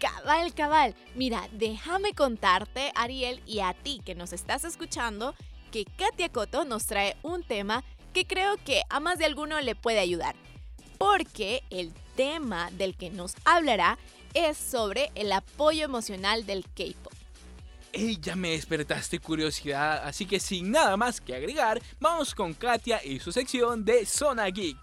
Cabal, 0.00 0.52
cabal. 0.54 0.96
Mira, 1.14 1.48
déjame 1.52 2.14
contarte, 2.14 2.90
Ariel, 2.96 3.40
y 3.46 3.60
a 3.60 3.74
ti 3.74 4.00
que 4.04 4.16
nos 4.16 4.32
estás 4.32 4.64
escuchando, 4.64 5.36
que 5.70 5.84
Katia 5.84 6.28
Coto 6.30 6.64
nos 6.64 6.86
trae 6.86 7.16
un 7.22 7.44
tema 7.44 7.84
que 8.12 8.26
creo 8.26 8.56
que 8.56 8.82
a 8.90 8.98
más 8.98 9.18
de 9.18 9.26
alguno 9.26 9.60
le 9.60 9.76
puede 9.76 10.00
ayudar. 10.00 10.34
Porque 10.98 11.62
el 11.70 11.92
tema 12.16 12.72
del 12.72 12.96
que 12.96 13.10
nos 13.10 13.36
hablará 13.44 13.98
es 14.34 14.58
sobre 14.58 15.12
el 15.14 15.30
apoyo 15.30 15.84
emocional 15.84 16.44
del 16.44 16.64
K-pop. 16.64 17.21
Ey, 17.94 18.18
ya 18.18 18.36
me 18.36 18.52
despertaste 18.52 19.18
curiosidad, 19.18 20.06
así 20.06 20.24
que 20.24 20.40
sin 20.40 20.70
nada 20.70 20.96
más 20.96 21.20
que 21.20 21.34
agregar, 21.34 21.78
vamos 22.00 22.34
con 22.34 22.54
Katia 22.54 23.04
y 23.04 23.20
su 23.20 23.32
sección 23.32 23.84
de 23.84 24.06
Zona 24.06 24.46
Geek. 24.46 24.78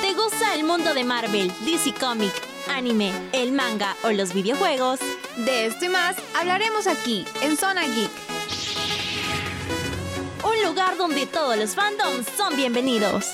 ¿Te 0.00 0.14
gusta 0.14 0.54
el 0.54 0.64
mundo 0.64 0.94
de 0.94 1.04
Marvel, 1.04 1.52
DC 1.66 1.92
Comic, 2.00 2.32
anime, 2.66 3.12
el 3.34 3.52
manga 3.52 3.94
o 4.04 4.10
los 4.10 4.32
videojuegos? 4.32 5.00
De 5.36 5.66
esto 5.66 5.84
y 5.84 5.90
más 5.90 6.16
hablaremos 6.34 6.86
aquí, 6.86 7.26
en 7.42 7.58
Zona 7.58 7.86
Geek. 7.86 8.10
Un 10.42 10.66
lugar 10.66 10.96
donde 10.96 11.26
todos 11.26 11.58
los 11.58 11.74
fandoms 11.74 12.26
son 12.38 12.56
bienvenidos. 12.56 13.26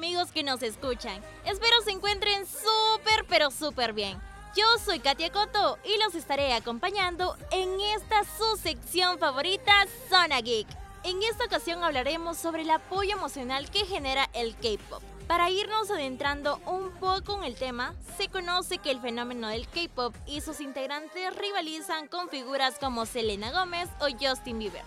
Amigos 0.00 0.32
que 0.32 0.42
nos 0.42 0.62
escuchan. 0.62 1.20
Espero 1.44 1.82
se 1.84 1.90
encuentren 1.90 2.46
súper, 2.46 3.26
pero 3.28 3.50
súper 3.50 3.92
bien. 3.92 4.18
Yo 4.56 4.64
soy 4.82 4.98
Katia 4.98 5.30
Coto 5.30 5.78
y 5.84 6.02
los 6.02 6.14
estaré 6.14 6.54
acompañando 6.54 7.36
en 7.50 7.78
esta 7.94 8.22
su 8.24 8.56
sección 8.56 9.18
favorita, 9.18 9.86
Zona 10.08 10.40
Geek. 10.40 10.66
En 11.04 11.22
esta 11.22 11.44
ocasión 11.44 11.84
hablaremos 11.84 12.38
sobre 12.38 12.62
el 12.62 12.70
apoyo 12.70 13.12
emocional 13.12 13.70
que 13.70 13.84
genera 13.84 14.30
el 14.32 14.56
K-pop. 14.56 15.02
Para 15.26 15.50
irnos 15.50 15.90
adentrando 15.90 16.58
un 16.64 16.92
poco 16.92 17.36
en 17.36 17.44
el 17.44 17.54
tema, 17.56 17.94
se 18.16 18.28
conoce 18.28 18.78
que 18.78 18.92
el 18.92 19.02
fenómeno 19.02 19.48
del 19.48 19.68
K-pop 19.68 20.14
y 20.26 20.40
sus 20.40 20.62
integrantes 20.62 21.36
rivalizan 21.36 22.08
con 22.08 22.30
figuras 22.30 22.78
como 22.80 23.04
Selena 23.04 23.52
Gómez 23.52 23.90
o 24.00 24.06
Justin 24.18 24.60
Bieber, 24.60 24.82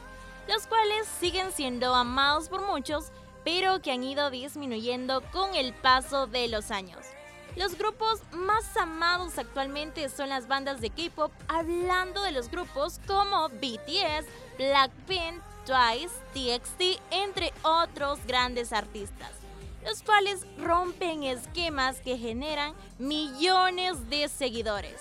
los 0.47 0.65
cuales 0.65 1.07
siguen 1.19 1.51
siendo 1.51 1.93
amados 1.93 2.49
por 2.49 2.65
muchos, 2.65 3.11
pero 3.43 3.81
que 3.81 3.91
han 3.91 4.03
ido 4.03 4.29
disminuyendo 4.29 5.21
con 5.31 5.55
el 5.55 5.73
paso 5.73 6.27
de 6.27 6.47
los 6.47 6.71
años. 6.71 6.99
Los 7.55 7.77
grupos 7.77 8.21
más 8.31 8.75
amados 8.77 9.37
actualmente 9.37 10.09
son 10.09 10.29
las 10.29 10.47
bandas 10.47 10.81
de 10.81 10.89
K-pop, 10.89 11.31
hablando 11.47 12.23
de 12.23 12.31
los 12.31 12.49
grupos 12.49 12.99
como 13.05 13.47
BTS, 13.49 14.25
Blackpink, 14.57 15.41
Twice, 15.65 16.13
TXT, 16.33 16.99
entre 17.11 17.53
otros 17.61 18.19
grandes 18.25 18.73
artistas, 18.73 19.31
los 19.85 20.01
cuales 20.01 20.45
rompen 20.57 21.23
esquemas 21.23 22.01
que 22.01 22.17
generan 22.17 22.73
millones 22.97 24.09
de 24.09 24.27
seguidores. 24.29 24.99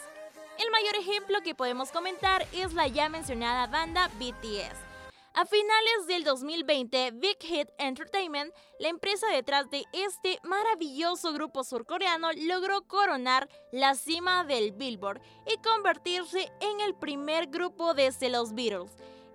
El 0.59 0.71
mayor 0.71 0.95
ejemplo 0.97 1.41
que 1.43 1.55
podemos 1.55 1.91
comentar 1.91 2.47
es 2.53 2.75
la 2.75 2.87
ya 2.87 3.09
mencionada 3.09 3.67
banda 3.67 4.09
BTS. 4.19 4.92
A 5.35 5.47
finales 5.47 6.07
del 6.07 6.25
2020, 6.25 7.13
Big 7.13 7.39
Hit 7.41 7.71
Entertainment, 7.79 8.53
la 8.79 8.89
empresa 8.89 9.27
detrás 9.29 9.71
de 9.71 9.87
este 9.95 10.39
maravilloso 10.43 11.33
grupo 11.33 11.65
surcoreano, 11.65 12.29
logró 12.37 12.83
coronar 12.87 13.49
la 13.73 13.95
cima 13.95 14.45
del 14.45 14.73
Billboard 14.73 15.23
y 15.47 15.57
convertirse 15.63 16.53
en 16.61 16.81
el 16.81 16.95
primer 16.95 17.47
grupo 17.47 17.95
desde 17.95 18.29
los 18.29 18.55
Beatles 18.55 18.91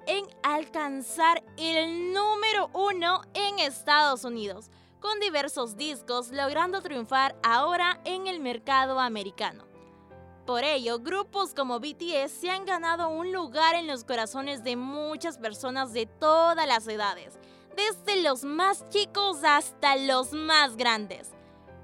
en 0.05 0.23
alcanzar 0.43 1.43
el 1.57 2.13
número 2.13 2.69
uno 2.73 3.23
en 3.33 3.57
Estados 3.57 4.23
Unidos, 4.23 4.69
con 4.99 5.19
diversos 5.19 5.77
discos 5.77 6.31
logrando 6.31 6.83
triunfar 6.83 7.35
ahora 7.41 7.99
en 8.05 8.27
el 8.27 8.39
mercado 8.39 8.99
americano. 8.99 9.66
Por 10.47 10.63
ello, 10.63 10.99
grupos 10.99 11.53
como 11.53 11.81
BTS 11.81 12.31
se 12.31 12.49
han 12.49 12.63
ganado 12.63 13.09
un 13.09 13.33
lugar 13.33 13.75
en 13.75 13.85
los 13.85 14.05
corazones 14.05 14.63
de 14.63 14.77
muchas 14.77 15.37
personas 15.37 15.91
de 15.91 16.05
todas 16.05 16.65
las 16.65 16.87
edades, 16.87 17.37
desde 17.75 18.21
los 18.21 18.45
más 18.45 18.87
chicos 18.87 19.43
hasta 19.43 19.97
los 19.97 20.31
más 20.31 20.77
grandes. 20.77 21.31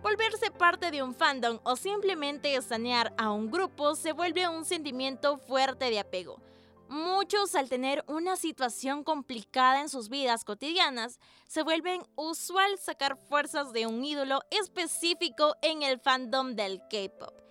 Volverse 0.02 0.50
parte 0.50 0.92
de 0.92 1.04
un 1.04 1.14
fandom 1.14 1.60
o 1.64 1.76
simplemente 1.76 2.60
sanear 2.62 3.14
a 3.18 3.32
un 3.32 3.52
grupo 3.52 3.96
se 3.96 4.14
vuelve 4.14 4.48
un 4.48 4.64
sentimiento 4.64 5.40
fuerte 5.40 5.90
de 5.90 6.00
apego. 6.00 6.40
Muchos 6.88 7.56
al 7.56 7.68
tener 7.68 8.06
una 8.08 8.38
situación 8.38 9.04
complicada 9.04 9.82
en 9.82 9.90
sus 9.90 10.08
vidas 10.08 10.46
cotidianas, 10.46 11.20
se 11.50 11.64
vuelven 11.64 12.02
usual 12.16 12.78
sacar 12.78 13.18
fuerzas 13.18 13.74
de 13.74 13.88
un 13.88 14.06
ídolo 14.06 14.40
específico 14.52 15.54
en 15.62 15.84
el 15.84 16.00
fandom 16.00 16.56
del 16.56 16.80
K-Pop. 16.90 17.43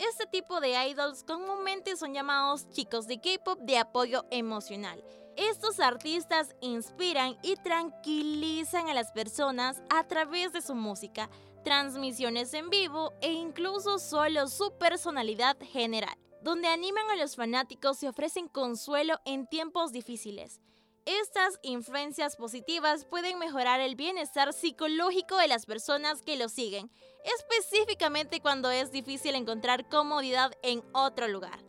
Este 0.00 0.26
tipo 0.26 0.62
de 0.62 0.70
idols 0.88 1.24
comúnmente 1.24 1.94
son 1.94 2.14
llamados 2.14 2.70
chicos 2.70 3.06
de 3.06 3.20
K-pop 3.20 3.60
de 3.60 3.76
apoyo 3.76 4.24
emocional. 4.30 5.04
Estos 5.36 5.78
artistas 5.78 6.56
inspiran 6.62 7.36
y 7.42 7.56
tranquilizan 7.56 8.88
a 8.88 8.94
las 8.94 9.12
personas 9.12 9.82
a 9.90 10.04
través 10.04 10.54
de 10.54 10.62
su 10.62 10.74
música, 10.74 11.28
transmisiones 11.64 12.54
en 12.54 12.70
vivo 12.70 13.12
e 13.20 13.30
incluso 13.30 13.98
solo 13.98 14.48
su 14.48 14.72
personalidad 14.78 15.58
general, 15.60 16.16
donde 16.40 16.68
animan 16.68 17.10
a 17.10 17.16
los 17.16 17.36
fanáticos 17.36 18.02
y 18.02 18.06
ofrecen 18.06 18.48
consuelo 18.48 19.20
en 19.26 19.46
tiempos 19.46 19.92
difíciles. 19.92 20.62
Estas 21.06 21.58
influencias 21.62 22.36
positivas 22.36 23.06
pueden 23.06 23.38
mejorar 23.38 23.80
el 23.80 23.96
bienestar 23.96 24.52
psicológico 24.52 25.38
de 25.38 25.48
las 25.48 25.64
personas 25.64 26.20
que 26.20 26.36
lo 26.36 26.50
siguen, 26.50 26.90
específicamente 27.24 28.40
cuando 28.40 28.70
es 28.70 28.92
difícil 28.92 29.34
encontrar 29.34 29.88
comodidad 29.88 30.52
en 30.62 30.82
otro 30.92 31.26
lugar. 31.26 31.64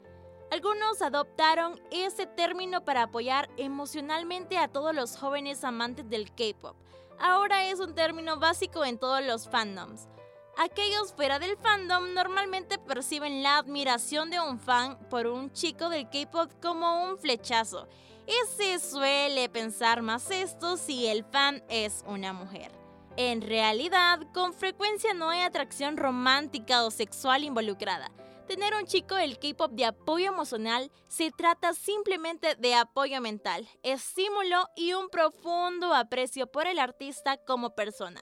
Algunos 0.51 1.01
adoptaron 1.01 1.81
ese 1.91 2.25
término 2.25 2.83
para 2.83 3.03
apoyar 3.03 3.49
emocionalmente 3.55 4.57
a 4.57 4.67
todos 4.67 4.93
los 4.93 5.15
jóvenes 5.15 5.63
amantes 5.63 6.09
del 6.09 6.29
K-pop. 6.35 6.75
Ahora 7.17 7.69
es 7.69 7.79
un 7.79 7.95
término 7.95 8.37
básico 8.37 8.83
en 8.83 8.99
todos 8.99 9.23
los 9.23 9.47
fandoms. 9.47 10.09
Aquellos 10.57 11.13
fuera 11.13 11.39
del 11.39 11.55
fandom 11.55 12.13
normalmente 12.13 12.77
perciben 12.77 13.41
la 13.43 13.59
admiración 13.59 14.29
de 14.29 14.41
un 14.41 14.59
fan 14.59 14.99
por 15.09 15.27
un 15.27 15.53
chico 15.53 15.87
del 15.87 16.09
K-pop 16.09 16.51
como 16.61 17.05
un 17.05 17.17
flechazo 17.17 17.87
y 18.27 18.57
se 18.57 18.79
suele 18.79 19.49
pensar 19.49 20.01
más 20.01 20.29
esto 20.31 20.77
si 20.77 21.07
el 21.07 21.23
fan 21.23 21.63
es 21.69 22.03
una 22.07 22.33
mujer. 22.33 22.71
En 23.17 23.41
realidad, 23.41 24.19
con 24.33 24.53
frecuencia 24.53 25.13
no 25.13 25.29
hay 25.29 25.41
atracción 25.41 25.97
romántica 25.97 26.85
o 26.85 26.91
sexual 26.91 27.43
involucrada. 27.43 28.09
Tener 28.47 28.73
un 28.73 28.85
chico 28.85 29.15
del 29.15 29.37
K-pop 29.37 29.71
de 29.71 29.85
apoyo 29.85 30.27
emocional 30.27 30.91
se 31.07 31.31
trata 31.31 31.73
simplemente 31.73 32.55
de 32.55 32.75
apoyo 32.75 33.21
mental, 33.21 33.67
estímulo 33.83 34.67
y 34.75 34.93
un 34.93 35.09
profundo 35.09 35.93
aprecio 35.93 36.47
por 36.47 36.67
el 36.67 36.79
artista 36.79 37.37
como 37.37 37.75
persona. 37.75 38.21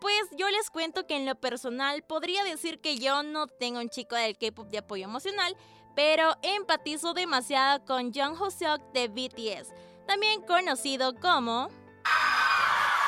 Pues 0.00 0.22
yo 0.36 0.48
les 0.50 0.70
cuento 0.70 1.06
que 1.06 1.16
en 1.16 1.26
lo 1.26 1.34
personal 1.36 2.04
podría 2.04 2.44
decir 2.44 2.80
que 2.80 2.98
yo 2.98 3.22
no 3.22 3.46
tengo 3.46 3.80
un 3.80 3.88
chico 3.88 4.14
del 4.14 4.36
K-pop 4.36 4.68
de 4.68 4.78
apoyo 4.78 5.04
emocional, 5.04 5.56
pero 5.96 6.36
empatizo 6.42 7.14
demasiado 7.14 7.84
con 7.86 8.12
Jung 8.12 8.36
Ho 8.38 8.50
Seok 8.50 8.92
de 8.92 9.08
BTS, 9.08 9.72
también 10.06 10.42
conocido 10.42 11.14
como 11.14 11.68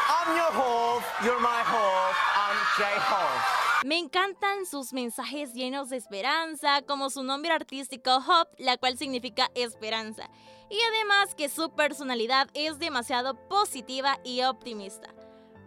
I'm 0.09 0.35
your 0.35 0.51
hope, 0.57 1.05
you're 1.23 1.39
my 1.39 1.63
hope, 1.63 2.17
I'm 2.35 2.57
J-Hope. 2.77 3.87
Me 3.87 3.99
encantan 3.99 4.67
sus 4.67 4.93
mensajes 4.93 5.53
llenos 5.53 5.91
de 5.91 5.99
esperanza, 5.99 6.83
como 6.83 7.11
su 7.11 7.23
nombre 7.23 7.53
artístico 7.53 8.17
Hope, 8.17 8.51
la 8.59 8.77
cual 8.77 8.99
significa 8.99 9.51
esperanza. 9.55 10.29
Y 10.69 10.81
además 10.81 11.35
que 11.35 11.49
su 11.49 11.71
personalidad 11.71 12.49
es 12.55 12.79
demasiado 12.79 13.35
positiva 13.49 14.19
y 14.25 14.43
optimista. 14.43 15.15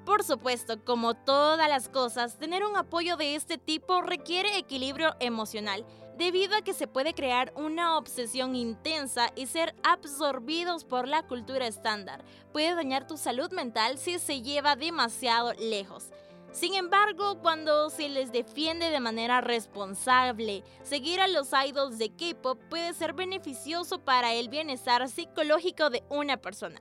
Por 0.05 0.23
supuesto, 0.23 0.83
como 0.83 1.13
todas 1.13 1.69
las 1.69 1.87
cosas, 1.87 2.37
tener 2.37 2.65
un 2.65 2.75
apoyo 2.75 3.15
de 3.17 3.35
este 3.35 3.57
tipo 3.57 4.01
requiere 4.01 4.57
equilibrio 4.57 5.15
emocional, 5.19 5.85
debido 6.21 6.55
a 6.55 6.61
que 6.61 6.75
se 6.75 6.87
puede 6.87 7.15
crear 7.15 7.51
una 7.55 7.97
obsesión 7.97 8.55
intensa 8.55 9.31
y 9.35 9.47
ser 9.47 9.73
absorbidos 9.81 10.85
por 10.85 11.07
la 11.07 11.23
cultura 11.23 11.65
estándar. 11.65 12.23
Puede 12.53 12.75
dañar 12.75 13.07
tu 13.07 13.17
salud 13.17 13.51
mental 13.51 13.97
si 13.97 14.19
se 14.19 14.43
lleva 14.43 14.75
demasiado 14.75 15.53
lejos. 15.53 16.11
Sin 16.51 16.75
embargo, 16.75 17.39
cuando 17.41 17.89
se 17.89 18.07
les 18.07 18.31
defiende 18.31 18.91
de 18.91 18.99
manera 18.99 19.41
responsable, 19.41 20.63
seguir 20.83 21.21
a 21.21 21.27
los 21.27 21.49
idols 21.53 21.97
de 21.97 22.15
K-pop 22.15 22.59
puede 22.69 22.93
ser 22.93 23.13
beneficioso 23.13 23.97
para 23.97 24.33
el 24.33 24.47
bienestar 24.47 25.09
psicológico 25.09 25.89
de 25.89 26.03
una 26.09 26.37
persona. 26.37 26.79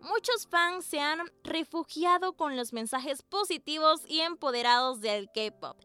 Muchos 0.00 0.46
fans 0.48 0.86
se 0.86 1.00
han 1.00 1.20
refugiado 1.44 2.32
con 2.32 2.56
los 2.56 2.72
mensajes 2.72 3.22
positivos 3.22 4.00
y 4.08 4.20
empoderados 4.20 5.02
del 5.02 5.28
K-pop. 5.34 5.76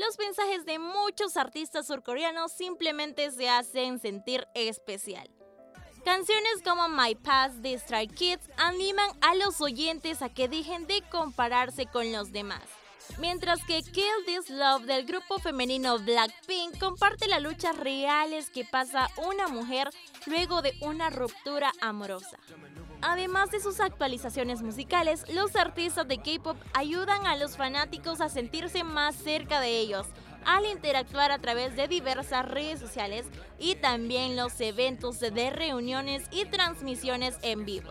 Los 0.00 0.18
mensajes 0.18 0.64
de 0.64 0.78
muchos 0.78 1.36
artistas 1.36 1.86
surcoreanos 1.86 2.52
simplemente 2.52 3.30
se 3.32 3.50
hacen 3.50 4.00
sentir 4.00 4.46
especial. 4.54 5.28
Canciones 6.06 6.62
como 6.64 6.88
My 6.88 7.14
Past 7.14 7.56
de 7.56 7.78
Stray 7.78 8.08
Kids 8.08 8.48
animan 8.56 9.10
a 9.20 9.34
los 9.34 9.60
oyentes 9.60 10.22
a 10.22 10.30
que 10.30 10.48
dejen 10.48 10.86
de 10.86 11.02
compararse 11.10 11.84
con 11.84 12.10
los 12.12 12.32
demás. 12.32 12.62
Mientras 13.18 13.62
que 13.66 13.82
Kill 13.82 14.24
This 14.24 14.48
Love 14.48 14.84
del 14.84 15.04
grupo 15.04 15.38
femenino 15.38 15.98
Blackpink 15.98 16.78
comparte 16.78 17.28
las 17.28 17.42
luchas 17.42 17.76
reales 17.76 18.48
que 18.48 18.64
pasa 18.64 19.10
una 19.18 19.48
mujer 19.48 19.90
luego 20.24 20.62
de 20.62 20.72
una 20.80 21.10
ruptura 21.10 21.72
amorosa. 21.82 22.38
Además 23.02 23.50
de 23.50 23.60
sus 23.60 23.80
actualizaciones 23.80 24.62
musicales, 24.62 25.24
los 25.32 25.56
artistas 25.56 26.06
de 26.06 26.18
K-pop 26.18 26.56
ayudan 26.74 27.26
a 27.26 27.36
los 27.36 27.56
fanáticos 27.56 28.20
a 28.20 28.28
sentirse 28.28 28.84
más 28.84 29.14
cerca 29.16 29.60
de 29.60 29.78
ellos 29.78 30.06
al 30.44 30.66
interactuar 30.66 31.32
a 31.32 31.38
través 31.38 31.76
de 31.76 31.88
diversas 31.88 32.46
redes 32.48 32.80
sociales 32.80 33.26
y 33.58 33.74
también 33.76 34.36
los 34.36 34.60
eventos 34.60 35.20
de 35.20 35.50
reuniones 35.50 36.24
y 36.30 36.46
transmisiones 36.46 37.36
en 37.42 37.64
vivo. 37.64 37.90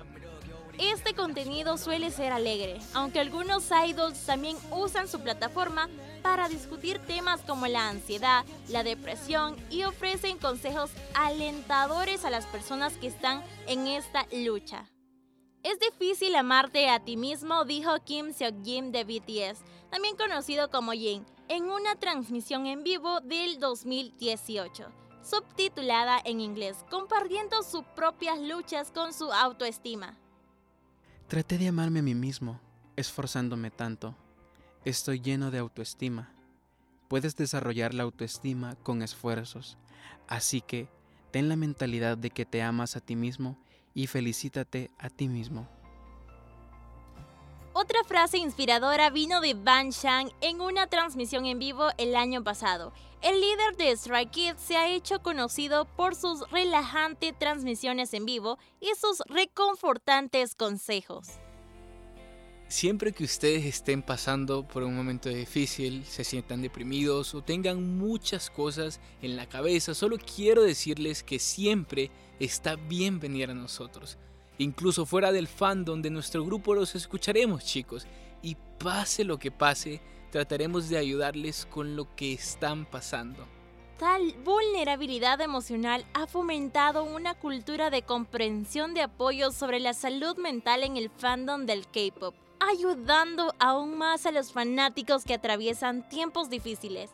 Este 0.79 1.13
contenido 1.13 1.77
suele 1.77 2.09
ser 2.09 2.31
alegre, 2.31 2.79
aunque 2.93 3.19
algunos 3.19 3.69
idols 3.85 4.25
también 4.25 4.55
usan 4.71 5.09
su 5.09 5.19
plataforma 5.19 5.89
para 6.21 6.47
discutir 6.47 6.99
temas 6.99 7.41
como 7.41 7.67
la 7.67 7.89
ansiedad, 7.89 8.45
la 8.69 8.83
depresión 8.83 9.57
y 9.69 9.83
ofrecen 9.83 10.37
consejos 10.37 10.91
alentadores 11.15 12.23
a 12.23 12.29
las 12.29 12.45
personas 12.45 12.93
que 12.93 13.07
están 13.07 13.43
en 13.67 13.87
esta 13.87 14.25
lucha. 14.31 14.85
Es 15.61 15.77
difícil 15.79 16.35
amarte 16.35 16.89
a 16.89 17.03
ti 17.03 17.17
mismo, 17.17 17.65
dijo 17.65 17.91
Kim 18.05 18.27
Seok-jim 18.27 18.91
de 18.91 19.03
BTS, 19.03 19.59
también 19.91 20.15
conocido 20.15 20.69
como 20.69 20.93
Jin, 20.93 21.25
en 21.49 21.65
una 21.65 21.95
transmisión 21.95 22.65
en 22.65 22.83
vivo 22.85 23.19
del 23.19 23.59
2018, 23.59 24.89
subtitulada 25.21 26.21
en 26.23 26.39
inglés, 26.39 26.85
compartiendo 26.89 27.61
sus 27.63 27.83
propias 27.83 28.39
luchas 28.39 28.89
con 28.91 29.13
su 29.13 29.33
autoestima. 29.33 30.17
Traté 31.27 31.57
de 31.57 31.67
amarme 31.67 31.99
a 31.99 32.03
mí 32.03 32.15
mismo, 32.15 32.61
esforzándome 32.95 33.69
tanto. 33.69 34.15
Estoy 34.85 35.19
lleno 35.19 35.51
de 35.51 35.57
autoestima. 35.57 36.33
Puedes 37.09 37.35
desarrollar 37.35 37.93
la 37.93 38.03
autoestima 38.03 38.77
con 38.77 39.01
esfuerzos, 39.01 39.77
así 40.25 40.61
que 40.61 40.87
ten 41.31 41.49
la 41.49 41.57
mentalidad 41.57 42.17
de 42.17 42.29
que 42.29 42.45
te 42.45 42.61
amas 42.61 42.95
a 42.95 43.01
ti 43.01 43.17
mismo 43.17 43.57
y 43.99 44.07
felicítate 44.07 44.91
a 44.97 45.09
ti 45.09 45.27
mismo. 45.27 45.67
Otra 47.73 48.01
frase 48.05 48.37
inspiradora 48.37 49.09
vino 49.09 49.41
de 49.41 49.55
Ban 49.55 49.89
Shang 49.89 50.31
en 50.39 50.61
una 50.61 50.87
transmisión 50.87 51.45
en 51.45 51.59
vivo 51.59 51.89
el 51.97 52.15
año 52.15 52.41
pasado. 52.41 52.93
El 53.21 53.41
líder 53.41 53.75
de 53.75 53.95
Stray 53.97 54.27
Kids 54.27 54.61
se 54.61 54.77
ha 54.77 54.87
hecho 54.87 55.21
conocido 55.21 55.83
por 55.83 56.15
sus 56.15 56.49
relajantes 56.49 57.37
transmisiones 57.37 58.13
en 58.13 58.25
vivo 58.25 58.57
y 58.79 58.87
sus 58.95 59.21
reconfortantes 59.27 60.55
consejos. 60.55 61.27
Siempre 62.69 63.13
que 63.13 63.23
ustedes 63.23 63.65
estén 63.65 64.03
pasando 64.03 64.61
por 64.61 64.83
un 64.83 64.95
momento 64.95 65.27
difícil, 65.27 66.05
se 66.05 66.23
sientan 66.23 66.61
deprimidos 66.61 67.33
o 67.33 67.41
tengan 67.41 67.97
muchas 67.97 68.51
cosas 68.51 68.99
en 69.23 69.35
la 69.35 69.49
cabeza, 69.49 69.95
solo 69.95 70.17
quiero 70.19 70.61
decirles 70.61 71.23
que 71.23 71.39
siempre 71.39 72.11
está 72.39 72.75
bien 72.75 73.19
venir 73.19 73.49
a 73.49 73.55
nosotros. 73.55 74.19
Incluso 74.59 75.07
fuera 75.07 75.31
del 75.31 75.47
fandom 75.47 76.03
de 76.03 76.11
nuestro 76.11 76.45
grupo 76.45 76.75
los 76.75 76.93
escucharemos 76.93 77.65
chicos 77.65 78.05
y 78.43 78.55
pase 78.77 79.23
lo 79.23 79.39
que 79.39 79.49
pase, 79.49 79.99
trataremos 80.31 80.89
de 80.89 80.99
ayudarles 80.99 81.65
con 81.65 81.95
lo 81.95 82.15
que 82.15 82.33
están 82.33 82.85
pasando. 82.85 83.47
Tal 83.97 84.35
vulnerabilidad 84.45 85.41
emocional 85.41 86.05
ha 86.13 86.27
fomentado 86.27 87.03
una 87.03 87.33
cultura 87.33 87.89
de 87.89 88.03
comprensión 88.03 88.93
de 88.93 89.01
apoyo 89.01 89.49
sobre 89.49 89.79
la 89.79 89.95
salud 89.95 90.37
mental 90.37 90.83
en 90.83 90.97
el 90.97 91.09
fandom 91.09 91.65
del 91.65 91.87
K-Pop 91.87 92.35
ayudando 92.59 93.53
aún 93.59 93.97
más 93.97 94.25
a 94.25 94.31
los 94.31 94.51
fanáticos 94.51 95.23
que 95.23 95.33
atraviesan 95.33 96.07
tiempos 96.09 96.49
difíciles. 96.49 97.11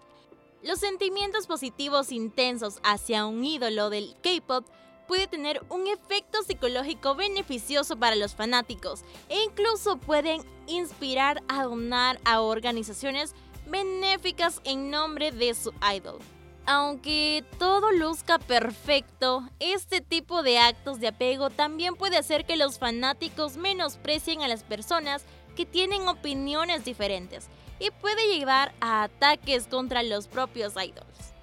Los 0.64 0.80
sentimientos 0.80 1.48
positivos 1.48 2.12
intensos 2.12 2.80
hacia 2.84 3.26
un 3.26 3.44
ídolo 3.46 3.90
del 3.90 4.16
K-pop 4.24 4.66
puede 5.08 5.28
tener 5.28 5.64
un 5.70 5.88
efecto 5.88 6.42
psicológico 6.44 7.16
beneficioso 7.16 7.98
para 7.98 8.16
los 8.16 8.36
fanáticos 8.36 9.04
e 9.30 9.44
incluso 9.44 9.98
pueden 9.98 10.42
inspirar 10.68 11.44
a 11.48 11.64
donar 11.64 12.20
a 12.26 12.42
organizaciones 12.42 13.36
benéficas 13.68 14.62
en 14.64 14.90
nombre 14.90 15.32
de 15.32 15.54
su 15.54 15.72
idol. 15.96 16.20
Aunque 16.68 17.46
todo 17.60 17.92
luzca 17.92 18.40
perfecto, 18.40 19.48
este 19.60 20.02
tipo 20.02 20.42
de 20.42 20.58
actos 20.58 21.00
de 21.00 21.10
apego 21.10 21.52
también 21.52 21.96
puede 21.96 22.18
hacer 22.18 22.46
que 22.46 22.58
los 22.58 22.80
fanáticos 22.80 23.56
menosprecien 23.58 24.42
a 24.42 24.48
las 24.48 24.64
personas 24.64 25.26
que 25.56 25.66
tienen 25.66 26.08
opiniones 26.08 26.86
diferentes 26.86 27.48
y 27.80 27.92
puede 27.92 28.38
llevar 28.38 28.74
a 28.80 29.04
ataques 29.04 29.68
contra 29.68 30.04
los 30.04 30.28
propios 30.28 30.74
idols. 30.74 31.34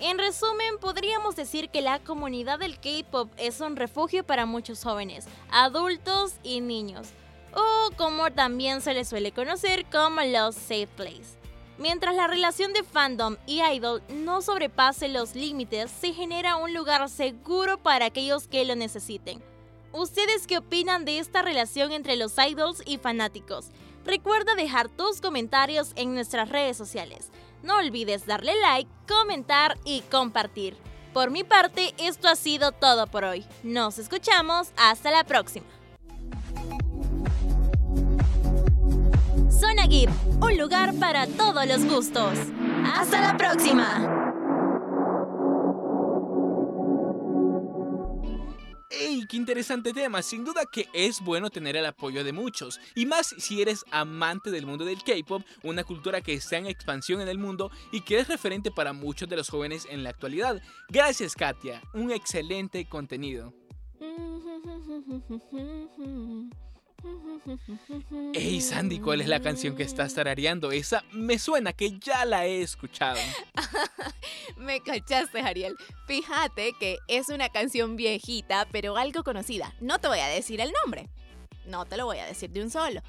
En 0.00 0.18
resumen, 0.18 0.78
podríamos 0.80 1.36
decir 1.36 1.68
que 1.70 1.80
la 1.80 2.00
comunidad 2.00 2.58
del 2.58 2.80
K-Pop 2.80 3.30
es 3.36 3.60
un 3.60 3.76
refugio 3.76 4.24
para 4.24 4.44
muchos 4.44 4.82
jóvenes, 4.82 5.26
adultos 5.50 6.34
y 6.42 6.60
niños, 6.60 7.08
o 7.54 7.90
como 7.96 8.32
también 8.32 8.80
se 8.80 8.92
les 8.92 9.08
suele 9.08 9.30
conocer 9.30 9.86
como 9.86 10.20
los 10.22 10.56
safe 10.56 10.88
place. 10.96 11.38
Mientras 11.78 12.14
la 12.14 12.26
relación 12.26 12.72
de 12.72 12.82
fandom 12.82 13.36
y 13.46 13.62
idol 13.62 14.02
no 14.08 14.42
sobrepase 14.42 15.08
los 15.08 15.34
límites, 15.34 15.90
se 15.90 16.12
genera 16.12 16.56
un 16.56 16.74
lugar 16.74 17.08
seguro 17.08 17.78
para 17.78 18.06
aquellos 18.06 18.46
que 18.46 18.64
lo 18.64 18.76
necesiten. 18.76 19.42
¿Ustedes 19.94 20.48
qué 20.48 20.58
opinan 20.58 21.04
de 21.04 21.20
esta 21.20 21.40
relación 21.40 21.92
entre 21.92 22.16
los 22.16 22.34
idols 22.36 22.82
y 22.84 22.98
fanáticos? 22.98 23.66
Recuerda 24.04 24.56
dejar 24.56 24.88
tus 24.88 25.20
comentarios 25.20 25.92
en 25.94 26.14
nuestras 26.14 26.48
redes 26.48 26.76
sociales. 26.76 27.30
No 27.62 27.76
olvides 27.76 28.26
darle 28.26 28.60
like, 28.60 28.90
comentar 29.06 29.78
y 29.84 30.00
compartir. 30.10 30.76
Por 31.12 31.30
mi 31.30 31.44
parte, 31.44 31.94
esto 31.98 32.26
ha 32.26 32.34
sido 32.34 32.72
todo 32.72 33.06
por 33.06 33.22
hoy. 33.22 33.46
Nos 33.62 34.00
escuchamos 34.00 34.72
hasta 34.76 35.12
la 35.12 35.22
próxima. 35.22 35.66
Zona 39.48 39.86
Geek, 39.86 40.10
un 40.42 40.58
lugar 40.58 40.92
para 40.94 41.28
todos 41.28 41.68
los 41.68 41.84
gustos. 41.84 42.36
Hasta 42.84 43.20
la 43.20 43.36
próxima. 43.36 44.33
¡Ey! 49.00 49.26
¡Qué 49.26 49.36
interesante 49.36 49.92
tema! 49.92 50.22
Sin 50.22 50.44
duda 50.44 50.62
que 50.70 50.88
es 50.92 51.20
bueno 51.20 51.50
tener 51.50 51.76
el 51.76 51.86
apoyo 51.86 52.24
de 52.24 52.32
muchos, 52.32 52.80
y 52.94 53.06
más 53.06 53.34
si 53.38 53.60
eres 53.60 53.84
amante 53.90 54.50
del 54.50 54.66
mundo 54.66 54.84
del 54.84 55.02
K-pop, 55.02 55.42
una 55.62 55.84
cultura 55.84 56.20
que 56.20 56.34
está 56.34 56.58
en 56.58 56.66
expansión 56.66 57.20
en 57.20 57.28
el 57.28 57.38
mundo 57.38 57.70
y 57.92 58.02
que 58.02 58.18
es 58.18 58.28
referente 58.28 58.70
para 58.70 58.92
muchos 58.92 59.28
de 59.28 59.36
los 59.36 59.48
jóvenes 59.48 59.86
en 59.90 60.02
la 60.02 60.10
actualidad. 60.10 60.62
Gracias, 60.88 61.34
Katia. 61.34 61.82
Un 61.92 62.10
excelente 62.10 62.86
contenido. 62.88 63.52
Ey 68.32 68.60
Sandy, 68.60 69.00
¿cuál 69.00 69.20
es 69.20 69.28
la 69.28 69.40
canción 69.40 69.76
que 69.76 69.82
estás 69.82 70.14
tarareando? 70.14 70.72
Esa 70.72 71.04
me 71.12 71.38
suena 71.38 71.72
que 71.72 71.98
ya 71.98 72.24
la 72.24 72.46
he 72.46 72.62
escuchado. 72.62 73.18
Me 74.56 74.80
cachaste, 74.80 75.40
Ariel. 75.40 75.76
Fíjate 76.06 76.72
que 76.78 76.98
es 77.08 77.28
una 77.28 77.48
canción 77.48 77.96
viejita, 77.96 78.66
pero 78.72 78.96
algo 78.96 79.22
conocida. 79.22 79.74
No 79.80 79.98
te 79.98 80.08
voy 80.08 80.20
a 80.20 80.28
decir 80.28 80.60
el 80.60 80.72
nombre. 80.82 81.08
No 81.66 81.84
te 81.84 81.96
lo 81.96 82.06
voy 82.06 82.18
a 82.18 82.26
decir 82.26 82.50
de 82.50 82.62
un 82.62 82.70
solo. 82.70 83.02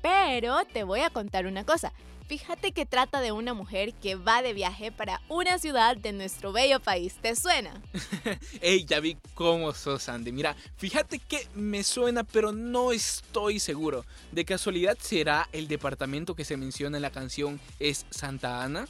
Pero 0.00 0.64
te 0.72 0.84
voy 0.84 1.00
a 1.00 1.10
contar 1.10 1.46
una 1.46 1.64
cosa. 1.64 1.92
Fíjate 2.32 2.72
que 2.72 2.86
trata 2.86 3.20
de 3.20 3.30
una 3.30 3.52
mujer 3.52 3.92
que 3.92 4.14
va 4.14 4.40
de 4.40 4.54
viaje 4.54 4.90
para 4.90 5.20
una 5.28 5.58
ciudad 5.58 5.98
de 5.98 6.14
nuestro 6.14 6.50
bello 6.50 6.80
país. 6.80 7.16
¿Te 7.20 7.36
suena? 7.36 7.82
Ey, 8.62 8.86
ya 8.86 9.00
vi 9.00 9.18
cómo 9.34 9.74
sos, 9.74 10.04
Sandy. 10.04 10.32
Mira, 10.32 10.56
fíjate 10.78 11.18
que 11.18 11.46
me 11.54 11.84
suena, 11.84 12.24
pero 12.24 12.50
no 12.52 12.90
estoy 12.90 13.60
seguro. 13.60 14.06
¿De 14.30 14.46
casualidad 14.46 14.96
será 14.98 15.46
el 15.52 15.68
departamento 15.68 16.34
que 16.34 16.46
se 16.46 16.56
menciona 16.56 16.96
en 16.96 17.02
la 17.02 17.10
canción 17.10 17.60
es 17.78 18.06
Santa 18.08 18.62
Ana? 18.62 18.88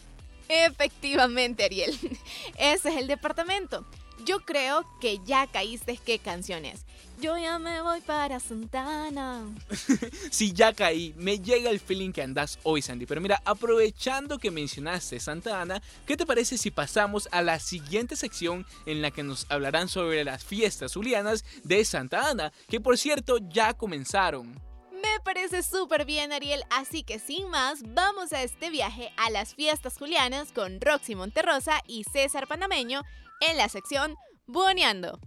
Efectivamente, 0.48 1.64
Ariel. 1.64 1.98
Ese 2.56 2.90
es 2.90 2.96
el 2.96 3.08
departamento. 3.08 3.84
Yo 4.24 4.40
creo 4.40 4.84
que 5.00 5.18
ya 5.24 5.46
caíste 5.46 5.98
qué 6.04 6.18
canciones. 6.18 6.84
Yo 7.20 7.38
ya 7.38 7.58
me 7.58 7.80
voy 7.82 8.00
para 8.00 8.40
Santana. 8.40 9.44
sí, 10.30 10.52
ya 10.52 10.72
caí. 10.72 11.14
Me 11.16 11.38
llega 11.38 11.70
el 11.70 11.78
feeling 11.78 12.10
que 12.10 12.22
andas 12.22 12.58
hoy, 12.62 12.82
Sandy. 12.82 13.06
Pero 13.06 13.20
mira, 13.20 13.40
aprovechando 13.44 14.38
que 14.38 14.50
mencionaste 14.50 15.20
Santa 15.20 15.60
Ana, 15.60 15.80
¿qué 16.04 16.16
te 16.16 16.26
parece 16.26 16.58
si 16.58 16.70
pasamos 16.70 17.28
a 17.30 17.42
la 17.42 17.58
siguiente 17.60 18.16
sección 18.16 18.66
en 18.86 19.02
la 19.02 19.10
que 19.12 19.22
nos 19.22 19.46
hablarán 19.50 19.88
sobre 19.88 20.24
las 20.24 20.44
fiestas 20.44 20.94
julianas 20.94 21.44
de 21.62 21.84
Santa 21.84 22.28
Ana? 22.28 22.52
Que 22.68 22.80
por 22.80 22.98
cierto, 22.98 23.38
ya 23.38 23.74
comenzaron. 23.74 24.60
Me 24.90 25.20
parece 25.24 25.62
súper 25.62 26.04
bien, 26.04 26.32
Ariel. 26.32 26.62
Así 26.70 27.02
que 27.02 27.18
sin 27.18 27.48
más, 27.50 27.82
vamos 27.94 28.32
a 28.32 28.42
este 28.42 28.70
viaje 28.70 29.12
a 29.16 29.30
las 29.30 29.54
fiestas 29.54 29.98
julianas 29.98 30.52
con 30.52 30.80
Roxy 30.80 31.14
Monterrosa 31.16 31.82
y 31.86 32.04
César 32.04 32.46
Panameño 32.46 33.02
en 33.50 33.56
la 33.56 33.68
sección 33.68 34.16
Buoneando. 34.46 35.18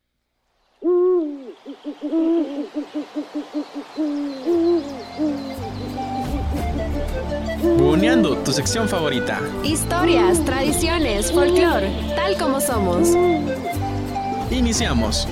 Buoneando, 7.78 8.38
tu 8.38 8.52
sección 8.52 8.88
favorita. 8.88 9.42
Historias, 9.64 10.44
tradiciones, 10.46 11.32
folclore, 11.32 11.90
tal 12.16 12.38
como 12.38 12.62
somos. 12.62 13.10
Iniciamos. 14.52 15.28